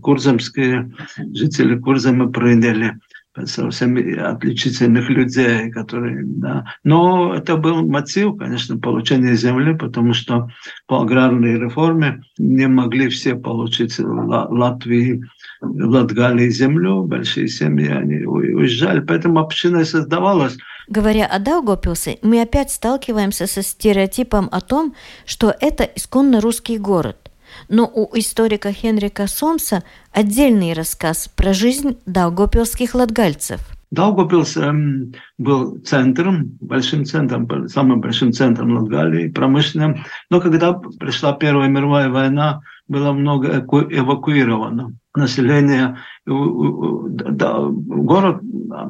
курзамские 0.02 0.92
жители 1.34 1.78
Курзама 1.78 2.32
приняли 2.32 3.00
совсем 3.46 3.98
отличительных 3.98 5.10
людей, 5.10 5.70
которые, 5.72 6.24
да. 6.26 6.66
Но 6.84 7.34
это 7.36 7.58
был 7.58 7.86
мотив, 7.86 8.38
конечно, 8.38 8.78
получения 8.78 9.36
земли, 9.36 9.76
потому 9.76 10.14
что 10.14 10.50
по 10.88 11.02
аграрной 11.02 11.60
реформе 11.60 12.24
не 12.38 12.68
могли 12.68 13.10
все 13.10 13.36
получить 13.36 14.00
Латвии, 14.00 15.24
Латгалии 15.62 16.50
землю, 16.50 17.04
большие 17.04 17.48
семьи, 17.48 17.90
они 17.90 18.26
уезжали, 18.26 19.00
поэтому 19.00 19.40
община 19.40 19.84
создавалась. 19.86 20.58
Говоря 20.88 21.26
о 21.26 21.40
Даугопилсе, 21.40 22.20
мы 22.22 22.42
опять 22.42 22.72
сталкиваемся 22.72 23.48
со 23.48 23.64
стереотипом 23.64 24.48
о 24.52 24.62
том, 24.62 24.94
что 25.26 25.54
это 25.60 25.84
исконно 25.84 26.42
русский 26.42 26.78
город. 26.78 27.25
Но 27.68 27.86
у 27.94 28.10
историка 28.18 28.72
Хенрика 28.72 29.28
Сомса 29.28 29.84
отдельный 30.12 30.74
рассказ 30.74 31.30
про 31.36 31.54
жизнь 31.54 31.98
даугопилских 32.06 32.96
латгальцев. 32.96 33.75
Даугопилс 33.92 34.58
эм, 34.58 35.14
был 35.38 35.80
центром, 35.80 36.58
большим 36.60 37.06
центром, 37.06 37.48
самым 37.70 38.02
большим 38.02 38.32
центром 38.32 38.78
Латгалии, 38.78 39.30
промышленным. 39.30 40.04
Но 40.30 40.42
когда 40.42 40.74
пришла 40.74 41.34
Первая 41.34 41.70
мировая 41.70 42.10
война, 42.10 42.62
было 42.88 43.14
много 43.14 43.60
эвакуировано 43.60 44.94
населения. 45.16 45.98
Да, 46.26 47.60
город 47.70 48.42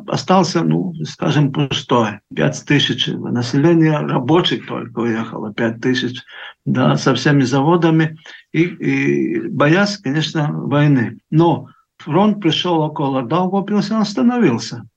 остался, 0.08 0.64
ну, 0.64 0.94
скажем, 1.06 1.52
пустой. 1.52 2.20
Пять 2.36 2.64
тысяч 2.66 3.08
населения, 3.08 4.00
рабочих 4.00 4.68
только 4.68 5.00
уехало, 5.00 5.54
пять 5.54 5.82
тысяч, 5.82 6.24
да, 6.66 6.96
со 6.96 7.14
всеми 7.16 7.44
заводами. 7.44 8.18
И, 8.52 8.64
и 8.64 9.48
боясь, 9.50 9.98
конечно, 9.98 10.50
войны. 10.52 11.20
Но 11.30 11.68
фронт 12.06 12.40
пришел 12.40 12.80
около 12.80 13.24
Даугавпилса, 13.24 13.96
он 13.96 14.02
остановился. 14.02 14.88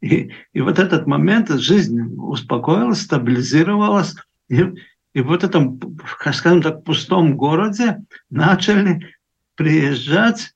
И, 0.00 0.30
и 0.52 0.60
вот 0.60 0.78
этот 0.78 1.06
момент 1.06 1.48
жизнь 1.48 1.98
успокоилась, 2.16 3.02
стабилизировалась. 3.02 4.14
И, 4.48 4.62
и 5.14 5.20
вот 5.22 5.44
этом, 5.44 5.80
скажем 6.32 6.62
так, 6.62 6.84
пустом 6.84 7.36
городе 7.36 8.04
начали 8.30 9.14
приезжать 9.54 10.54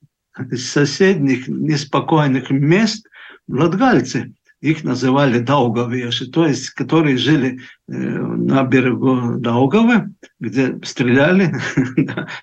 из 0.50 0.70
соседних 0.70 1.48
неспокойных 1.48 2.50
мест 2.50 3.06
латгальцы. 3.48 4.34
Их 4.60 4.84
называли 4.84 5.38
Даугавеши, 5.38 6.30
то 6.30 6.46
есть 6.46 6.70
которые 6.70 7.16
жили 7.16 7.60
э, 7.86 7.92
на 7.92 8.64
берегу 8.64 9.38
Даугавы, 9.38 10.12
где 10.40 10.78
стреляли, 10.82 11.54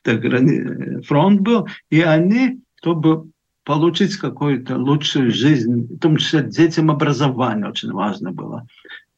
фронт 1.06 1.42
был, 1.42 1.68
и 1.90 2.02
они, 2.02 2.62
чтобы 2.78 3.30
получить 3.66 4.16
какую-то 4.18 4.78
лучшую 4.78 5.32
жизнь, 5.32 5.88
в 5.96 6.00
том 6.00 6.18
числе 6.18 6.44
детям 6.44 6.92
образование 6.92 7.68
очень 7.68 7.92
важно 7.92 8.32
было, 8.32 8.68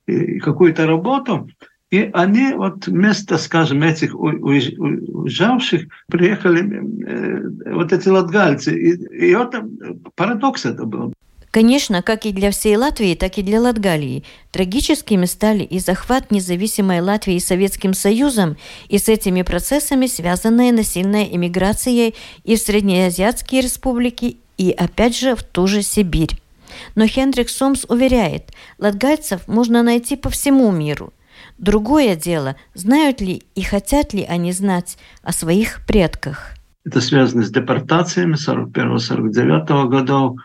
и 0.08 0.40
какую-то 0.40 0.88
работу, 0.88 1.50
и 1.90 2.10
они 2.14 2.54
вот 2.54 2.88
вместо, 2.88 3.38
скажем, 3.38 3.84
этих 3.84 4.14
уезжавших 4.16 5.88
приехали 6.08 6.82
э, 7.06 7.72
вот 7.72 7.94
эти 7.94 8.10
латгальцы. 8.10 8.78
И, 8.78 9.28
и 9.28 9.32
это 9.32 9.66
парадокс 10.16 10.66
это 10.66 10.86
был. 10.86 11.14
Конечно, 11.52 12.02
как 12.02 12.26
и 12.26 12.32
для 12.32 12.52
всей 12.52 12.76
Латвии, 12.76 13.16
так 13.16 13.38
и 13.38 13.42
для 13.42 13.62
Латгалии. 13.62 14.24
Трагическими 14.52 15.26
стали 15.26 15.64
и 15.64 15.80
захват 15.80 16.30
независимой 16.32 17.00
Латвии 17.00 17.40
Советским 17.40 17.94
Союзом, 17.94 18.58
и 18.90 18.98
с 18.98 19.08
этими 19.08 19.42
процессами 19.42 20.08
связанная 20.08 20.72
насильная 20.72 21.24
иммиграция 21.24 22.14
и 22.44 22.56
в 22.56 22.60
Среднеазиатские 22.60 23.62
республики, 23.62 24.38
и 24.58 24.72
опять 24.72 25.18
же 25.18 25.36
в 25.36 25.44
ту 25.44 25.68
же 25.68 25.82
Сибирь. 25.82 26.38
Но 26.96 27.08
Хендрик 27.08 27.50
Сомс 27.50 27.86
уверяет, 27.88 28.52
латгальцев 28.78 29.48
можно 29.48 29.84
найти 29.84 30.16
по 30.16 30.30
всему 30.30 30.72
миру. 30.72 31.14
Другое 31.58 32.16
дело, 32.16 32.56
знают 32.74 33.22
ли 33.22 33.44
и 33.56 33.62
хотят 33.62 34.14
ли 34.14 34.24
они 34.24 34.52
знать 34.52 34.98
о 35.24 35.32
своих 35.32 35.86
предках. 35.88 36.52
Это 36.86 37.02
связано 37.02 37.44
с 37.44 37.50
депортациями 37.50 38.36
41-49 38.36 39.88
годов. 39.88 40.38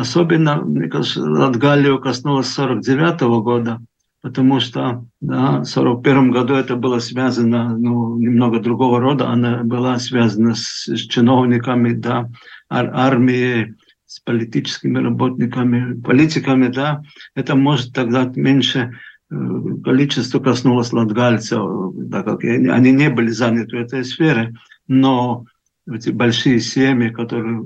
Особенно, 0.00 0.62
мне 0.62 0.88
кажется, 0.88 1.22
Латгалию 1.22 1.98
коснулось 1.98 2.48
49 2.48 3.20
года, 3.42 3.80
потому 4.22 4.60
что 4.60 5.04
да, 5.20 5.60
в 5.60 5.64
41 5.64 6.30
году 6.30 6.54
это 6.54 6.76
было 6.76 6.98
связано, 7.00 7.76
ну, 7.76 8.16
немного 8.18 8.60
другого 8.60 9.00
рода, 9.00 9.28
она 9.28 9.62
была 9.62 9.98
связана 9.98 10.54
с, 10.54 10.86
с 10.86 11.00
чиновниками, 11.00 11.92
да, 11.92 12.28
ар 12.68 12.90
армией, 12.94 13.74
с 14.06 14.20
политическими 14.20 14.98
работниками, 14.98 16.00
политиками, 16.00 16.68
да, 16.68 17.02
это 17.34 17.54
может 17.54 17.92
тогда 17.92 18.24
меньше 18.34 18.94
Э, 19.30 19.36
количество 19.84 20.40
коснулось 20.40 20.92
латгальцев, 20.92 21.62
так 22.10 22.24
как 22.24 22.42
они 22.42 22.92
не 22.92 23.10
были 23.10 23.28
заняты 23.28 23.76
в 23.76 23.80
этой 23.80 24.04
сфере, 24.04 24.54
но 24.88 25.44
эти 25.88 26.10
большие 26.10 26.60
семьи, 26.60 27.10
которые 27.10 27.62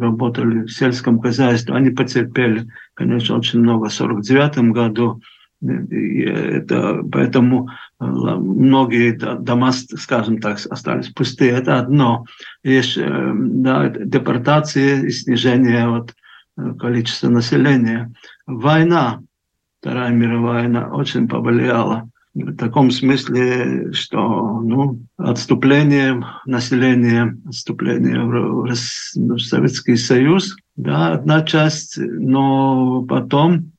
работали 0.00 0.64
в 0.64 0.70
сельском 0.70 1.20
хозяйстве, 1.20 1.74
они 1.74 1.90
потерпели, 1.90 2.68
конечно, 2.94 3.36
очень 3.36 3.60
много. 3.60 3.88
В 3.88 4.00
1949 4.00 4.72
году 4.72 5.20
Это, 5.60 7.02
поэтому 7.10 7.68
многие 7.98 9.12
дома, 9.12 9.72
скажем 9.72 10.38
так, 10.38 10.58
остались 10.70 11.08
пустые. 11.08 11.50
Это 11.50 11.80
одно. 11.80 12.26
Есть 12.62 12.96
да, 12.96 13.88
депортация 13.88 15.02
и 15.02 15.10
снижение 15.10 15.88
вот, 15.88 16.14
количества 16.78 17.28
населения. 17.28 18.12
Война, 18.46 19.20
Вторая 19.80 20.10
мировая 20.10 20.62
война, 20.62 20.88
очень 20.92 21.28
повлияла 21.28 22.08
в 22.34 22.56
таком 22.56 22.90
смысле, 22.90 23.92
что 23.92 24.60
ну, 24.60 25.00
отступление 25.16 26.24
населения, 26.46 27.36
отступление 27.46 28.20
в, 28.20 28.72
в 28.72 29.38
Советский 29.38 29.96
Союз, 29.96 30.56
да, 30.76 31.12
одна 31.12 31.42
часть, 31.42 31.98
но 31.98 33.02
потом, 33.08 33.72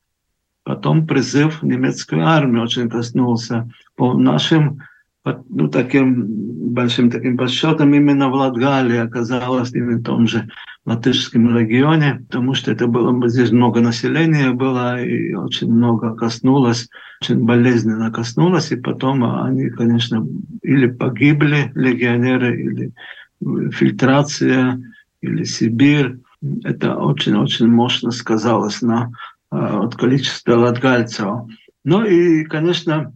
потом 0.64 1.06
призыв 1.06 1.62
немецкой 1.62 2.20
армии 2.20 2.60
очень 2.60 2.90
коснулся. 2.90 3.70
По 3.96 4.14
нашим 4.14 4.82
ну, 5.24 5.68
таким 5.68 6.50
большим 6.72 7.10
таким 7.10 7.36
подсчетом 7.36 7.94
именно 7.94 8.28
в 8.28 8.34
Латгалии 8.34 8.98
оказалось 8.98 9.72
именно 9.72 9.98
в 9.98 10.04
том 10.04 10.26
же 10.26 10.48
латышском 10.86 11.56
регионе, 11.56 12.24
потому 12.28 12.54
что 12.54 12.72
это 12.72 12.86
было 12.86 13.28
здесь 13.28 13.50
много 13.50 13.80
населения 13.80 14.50
было 14.50 15.02
и 15.02 15.34
очень 15.34 15.70
много 15.70 16.14
коснулось, 16.14 16.88
очень 17.22 17.44
болезненно 17.44 18.10
коснулось, 18.10 18.72
и 18.72 18.76
потом 18.76 19.24
они, 19.24 19.68
конечно, 19.68 20.26
или 20.62 20.86
погибли 20.86 21.70
легионеры, 21.74 22.62
или 22.62 22.92
фильтрация, 23.72 24.80
или 25.20 25.44
Сибирь. 25.44 26.16
Это 26.64 26.96
очень-очень 26.96 27.66
мощно 27.66 28.10
сказалось 28.10 28.80
на 28.80 29.10
вот, 29.50 29.96
количестве 29.96 30.54
латгальцев. 30.54 31.42
Ну 31.84 32.04
и, 32.04 32.44
конечно, 32.44 33.12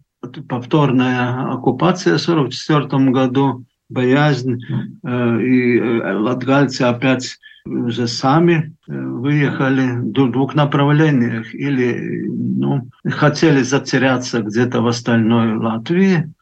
повторная 0.49 1.53
оккупация 1.53 2.19
в 2.19 2.23
1944 2.23 3.11
году, 3.11 3.65
боязнь, 3.89 4.61
э, 5.05 5.41
и 5.43 5.79
э, 5.79 6.17
латгальцы 6.17 6.83
опять 6.83 7.39
уже 7.67 8.07
сами 8.07 8.75
э, 8.89 8.93
выехали 8.99 9.99
в 9.99 10.31
двух 10.31 10.55
направлениях. 10.55 11.55
Или 11.55 12.27
ну, 12.29 12.89
хотели 13.09 13.63
затеряться 13.63 14.43
где-то 14.43 14.83
в 14.83 14.87
остальной 14.87 15.57
Латвии. 15.57 16.33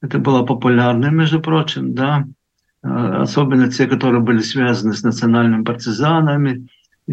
Это 0.00 0.18
было 0.18 0.42
популярно, 0.44 1.06
между 1.06 1.40
прочим, 1.40 1.94
да. 1.94 2.26
Особенно 2.82 3.70
те, 3.70 3.86
которые 3.86 4.20
были 4.20 4.40
связаны 4.40 4.92
с 4.92 5.04
национальными 5.04 5.62
партизанами, 5.62 6.66
и, 7.06 7.12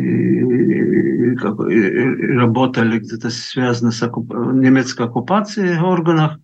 и 1.43 2.37
работали 2.37 2.99
где-то 2.99 3.29
связаны 3.29 3.91
с 3.91 4.03
оккуп... 4.03 4.33
немецкой 4.33 5.07
оккупацией 5.07 5.79
органах, 5.79 6.39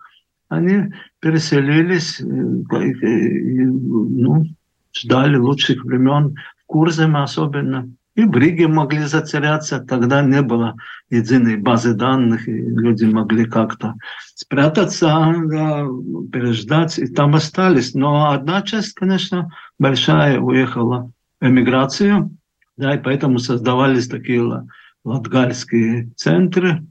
они 0.49 0.93
переселились 1.19 2.19
и, 2.19 2.25
ну, 2.25 4.45
ждали 4.93 5.37
лучших 5.37 5.83
времен 5.83 6.35
в 6.63 6.65
Курземе 6.67 7.23
особенно. 7.23 7.89
И 8.15 8.23
в 8.23 8.37
Риге 8.37 8.67
могли 8.67 9.03
затеряться, 9.03 9.79
тогда 9.79 10.21
не 10.21 10.41
было 10.41 10.75
единой 11.09 11.57
базы 11.57 11.93
данных, 11.93 12.47
и 12.47 12.53
люди 12.53 13.03
могли 13.03 13.45
как-то 13.45 13.95
спрятаться, 14.35 15.33
да, 15.47 15.85
переждать, 16.31 16.97
и 16.97 17.07
там 17.07 17.35
остались. 17.35 17.93
Но 17.93 18.31
одна 18.31 18.61
часть, 18.61 18.93
конечно, 18.93 19.51
большая 19.79 20.39
уехала 20.39 21.11
в 21.41 21.45
эмиграцию, 21.45 22.31
да, 22.77 22.95
и 22.95 23.03
поэтому 23.03 23.39
создавались 23.39 24.07
такие 24.07 24.65
латгальские 25.05 26.09
центры. 26.15 26.85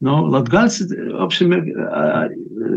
Но 0.00 0.22
латгальцы, 0.24 0.86
в 1.12 1.22
общем, 1.22 1.52
э, 1.52 1.56
э, 1.56 2.28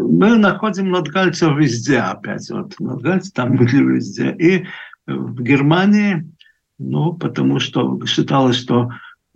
мы 0.09 0.37
находим 0.37 0.93
латгальцев 0.93 1.55
везде 1.57 1.97
опять. 1.99 2.49
Вот 2.49 2.73
латгальцы 2.79 3.31
там 3.33 3.57
были 3.57 3.95
везде. 3.95 4.31
И 4.39 4.65
в 5.05 5.41
Германии, 5.41 6.25
ну, 6.79 7.13
потому 7.13 7.59
что 7.59 7.99
считалось, 8.05 8.55
что 8.55 8.89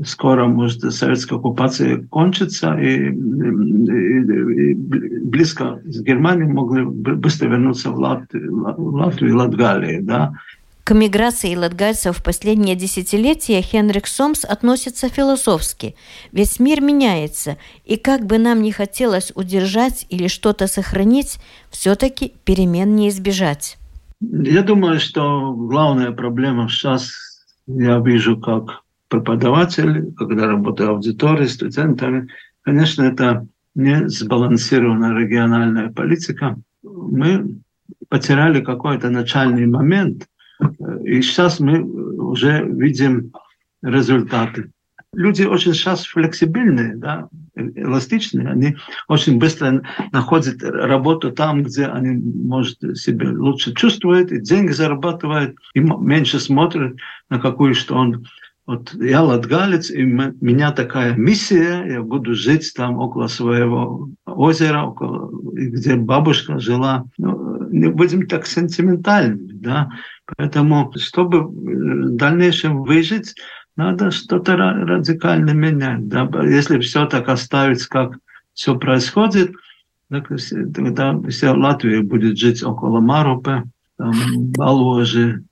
скоро 0.03 0.45
может 0.47 0.81
советская 0.93 1.37
оккупация 1.37 2.07
кончится, 2.07 2.75
и, 2.79 3.09
и, 3.09 3.11
и 3.11 4.73
близко 5.25 5.81
с 5.85 6.01
Германией 6.01 6.51
могли 6.51 6.83
быстро 6.85 7.49
вернуться 7.49 7.91
в 7.91 7.99
Латвию, 7.99 8.55
в 8.55 8.95
Латвию 8.95 9.31
и 9.31 9.35
Латгалию, 9.35 10.03
да. 10.03 10.33
К 10.91 10.93
миграции 10.93 11.55
латгальцев 11.55 12.17
в 12.17 12.21
последние 12.21 12.75
десятилетия 12.75 13.61
Хенрик 13.61 14.07
Сомс 14.07 14.43
относится 14.43 15.07
философски. 15.07 15.95
Весь 16.33 16.59
мир 16.59 16.81
меняется, 16.81 17.55
и 17.85 17.95
как 17.95 18.25
бы 18.25 18.37
нам 18.37 18.61
ни 18.61 18.71
хотелось 18.71 19.31
удержать 19.33 20.05
или 20.09 20.27
что-то 20.27 20.67
сохранить, 20.67 21.39
все-таки 21.69 22.33
перемен 22.43 22.93
не 22.93 23.07
избежать. 23.07 23.77
Я 24.19 24.63
думаю, 24.63 24.99
что 24.99 25.53
главная 25.53 26.11
проблема 26.11 26.67
сейчас, 26.67 27.13
я 27.67 27.97
вижу 27.99 28.37
как 28.41 28.81
преподаватель, 29.07 30.13
когда 30.17 30.45
работаю 30.47 30.89
аудиторией, 30.89 31.47
студентами, 31.47 32.27
конечно, 32.63 33.03
это 33.03 33.47
не 33.75 34.09
сбалансированная 34.09 35.17
региональная 35.17 35.89
политика. 35.89 36.57
Мы 36.83 37.61
потеряли 38.09 38.59
какой-то 38.59 39.09
начальный 39.09 39.67
момент, 39.67 40.27
и 41.03 41.21
сейчас 41.21 41.59
мы 41.59 41.81
уже 41.83 42.63
видим 42.65 43.31
результаты. 43.81 44.71
Люди 45.13 45.43
очень 45.43 45.73
сейчас 45.73 46.05
флексибильные, 46.05 46.95
да, 46.95 47.27
эластичные, 47.55 48.47
они 48.47 48.77
очень 49.09 49.39
быстро 49.39 49.83
находят 50.13 50.63
работу 50.63 51.31
там, 51.31 51.63
где 51.63 51.87
они, 51.87 52.11
может, 52.11 52.77
себя 52.97 53.29
лучше 53.31 53.73
чувствуют, 53.73 54.31
и 54.31 54.39
деньги 54.39 54.71
зарабатывают, 54.71 55.57
и 55.73 55.81
меньше 55.81 56.39
смотрят 56.39 56.95
на 57.29 57.39
какую, 57.39 57.75
что 57.75 57.95
он 57.95 58.25
вот 58.71 58.93
я 58.93 59.21
латгалец, 59.21 59.91
и 59.91 60.01
меня 60.03 60.71
такая 60.71 61.13
миссия, 61.13 61.83
я 61.85 62.01
буду 62.01 62.35
жить 62.35 62.71
там 62.73 62.99
около 62.99 63.27
своего 63.27 64.09
озера, 64.25 64.83
около, 64.83 65.29
где 65.51 65.95
бабушка 65.95 66.57
жила. 66.57 67.03
Ну, 67.17 67.67
не 67.69 67.89
будем 67.89 68.27
так 68.27 68.45
сентиментальными, 68.45 69.51
да. 69.51 69.89
Поэтому, 70.37 70.93
чтобы 70.95 71.43
в 71.49 72.15
дальнейшем 72.15 72.83
выжить, 72.83 73.35
надо 73.75 74.09
что-то 74.09 74.55
радикально 74.55 75.51
менять. 75.51 76.07
Да? 76.07 76.29
Если 76.43 76.79
все 76.79 77.05
так 77.07 77.27
оставить, 77.27 77.85
как 77.87 78.17
все 78.53 78.77
происходит, 78.77 79.51
тогда 80.09 81.19
вся 81.29 81.53
Латвия 81.53 82.01
будет 82.01 82.37
жить 82.37 82.63
около 82.63 83.01
Марупы, 83.01 83.63
там, 83.97 84.13
Баложи, 84.57 85.43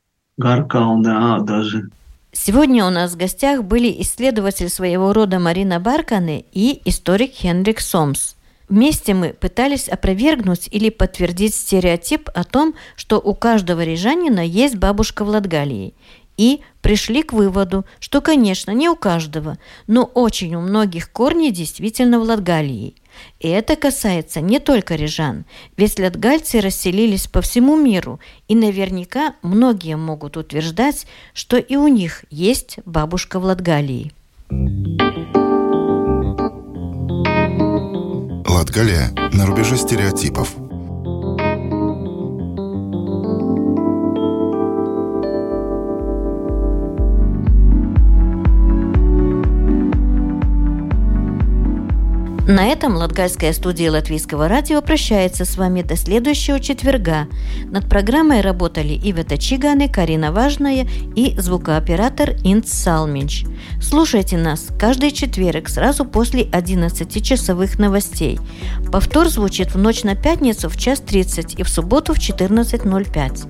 а 0.41 1.39
даже. 1.41 1.89
Сегодня 2.32 2.86
у 2.86 2.92
нас 2.92 3.13
в 3.13 3.18
гостях 3.18 3.63
были 3.63 4.02
исследователь 4.02 4.70
своего 4.70 5.13
рода 5.13 5.39
Марина 5.39 5.80
Барканы 5.80 6.46
и 6.52 6.80
историк 6.86 7.32
Хенрик 7.34 7.80
Сомс. 7.80 8.36
Вместе 8.68 9.15
мы 9.15 9.34
пытались 9.34 9.89
опровергнуть 9.89 10.70
или 10.72 10.92
подтвердить 10.92 11.56
стереотип 11.56 12.30
о 12.36 12.44
том, 12.44 12.76
что 12.96 13.20
у 13.20 13.34
каждого 13.34 13.84
рижанина 13.84 14.46
есть 14.46 14.76
бабушка 14.76 15.26
в 15.26 15.30
Латгалии. 15.30 15.96
И 16.38 16.62
пришли 16.82 17.24
к 17.24 17.34
выводу, 17.34 17.84
что, 18.00 18.22
конечно, 18.22 18.70
не 18.72 18.89
у 18.89 18.96
каждого, 18.96 19.58
но 19.88 20.04
очень 20.04 20.54
у 20.54 20.62
многих 20.62 21.12
корни 21.12 21.50
действительно 21.50 22.20
в 22.20 22.24
Латгалии. 22.24 22.94
И 23.39 23.48
это 23.48 23.76
касается 23.76 24.41
не 24.41 24.60
только 24.60 24.95
рижан, 24.95 25.45
ведь 25.78 26.00
латгальцы 26.00 26.60
расселились 26.62 27.28
по 27.28 27.41
всему 27.41 27.76
миру, 27.76 28.19
и 28.48 28.56
наверняка 28.56 29.36
многие 29.41 29.98
могут 29.98 30.38
утверждать, 30.38 31.06
что 31.34 31.58
и 31.58 31.76
у 31.76 31.88
них 31.88 32.26
есть 32.30 32.80
бабушка 32.86 33.39
в 33.39 33.43
Латгалии. 33.45 34.12
Латгалия 38.48 39.12
на 39.34 39.45
рубеже 39.45 39.78
стереотипов– 39.78 40.54
На 52.50 52.66
этом 52.66 52.96
Латгальская 52.96 53.54
студия 53.54 53.92
Латвийского 53.92 54.48
радио 54.48 54.82
прощается 54.82 55.46
с 55.46 55.56
вами 55.56 55.84
до 55.84 55.96
следующего 55.96 56.60
четверга. 56.60 57.28
Над 57.66 57.88
программой 57.88 58.42
работали 58.42 59.00
Ивета 59.04 59.38
Чиганы, 59.38 59.88
Карина 59.88 60.32
Важная 60.32 60.88
и 61.16 61.40
звукооператор 61.40 62.32
Инц 62.44 62.72
Салминч. 62.72 63.46
Слушайте 63.80 64.36
нас 64.40 64.70
каждый 64.80 65.12
четверг 65.12 65.70
сразу 65.70 66.06
после 66.06 66.42
11-часовых 66.46 67.78
новостей. 67.78 68.40
Повтор 68.92 69.30
звучит 69.30 69.76
в 69.76 69.78
ночь 69.78 70.02
на 70.02 70.16
пятницу 70.16 70.70
в 70.70 70.76
час 70.76 71.02
30 71.02 71.60
и 71.60 71.62
в 71.62 71.70
субботу 71.70 72.16
в 72.16 72.18
14.05. 72.18 73.48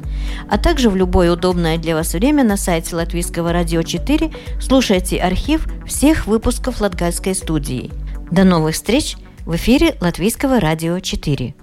А 0.50 0.58
также 0.58 0.90
в 0.90 0.98
любое 0.98 1.32
удобное 1.32 1.78
для 1.78 1.96
вас 1.96 2.12
время 2.12 2.44
на 2.44 2.58
сайте 2.58 2.98
Латвийского 2.98 3.54
радио 3.54 3.82
4 3.82 4.30
слушайте 4.60 5.20
архив 5.20 5.70
всех 5.88 6.28
выпусков 6.28 6.82
Латгальской 6.82 7.34
студии. 7.34 7.92
До 8.32 8.44
новых 8.44 8.76
встреч 8.76 9.18
В 9.46 9.56
эфире 9.56 9.96
Латвийского 10.02 10.60
радио 10.60 11.00
4. 11.00 11.56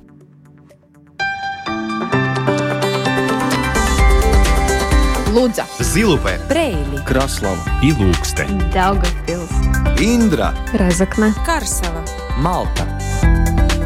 Лудза, 5.32 5.64
Zilupē, 5.78 6.48
Брейли, 6.48 7.04
Краслава. 7.06 7.58
И 7.82 7.92
Ilūkste, 7.92 8.48
Daugavpils, 8.72 10.00
Индра. 10.00 10.54
Разокна, 10.72 11.32
Карсела. 11.44 12.04
Малта. 12.38 12.84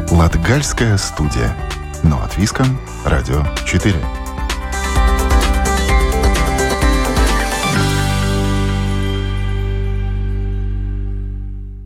Латгальская 0.09 0.97
студия. 0.97 1.55
Но 2.03 2.19
от 2.23 2.35
Виском, 2.37 2.79
Радио 3.05 3.43
4. 3.67 3.93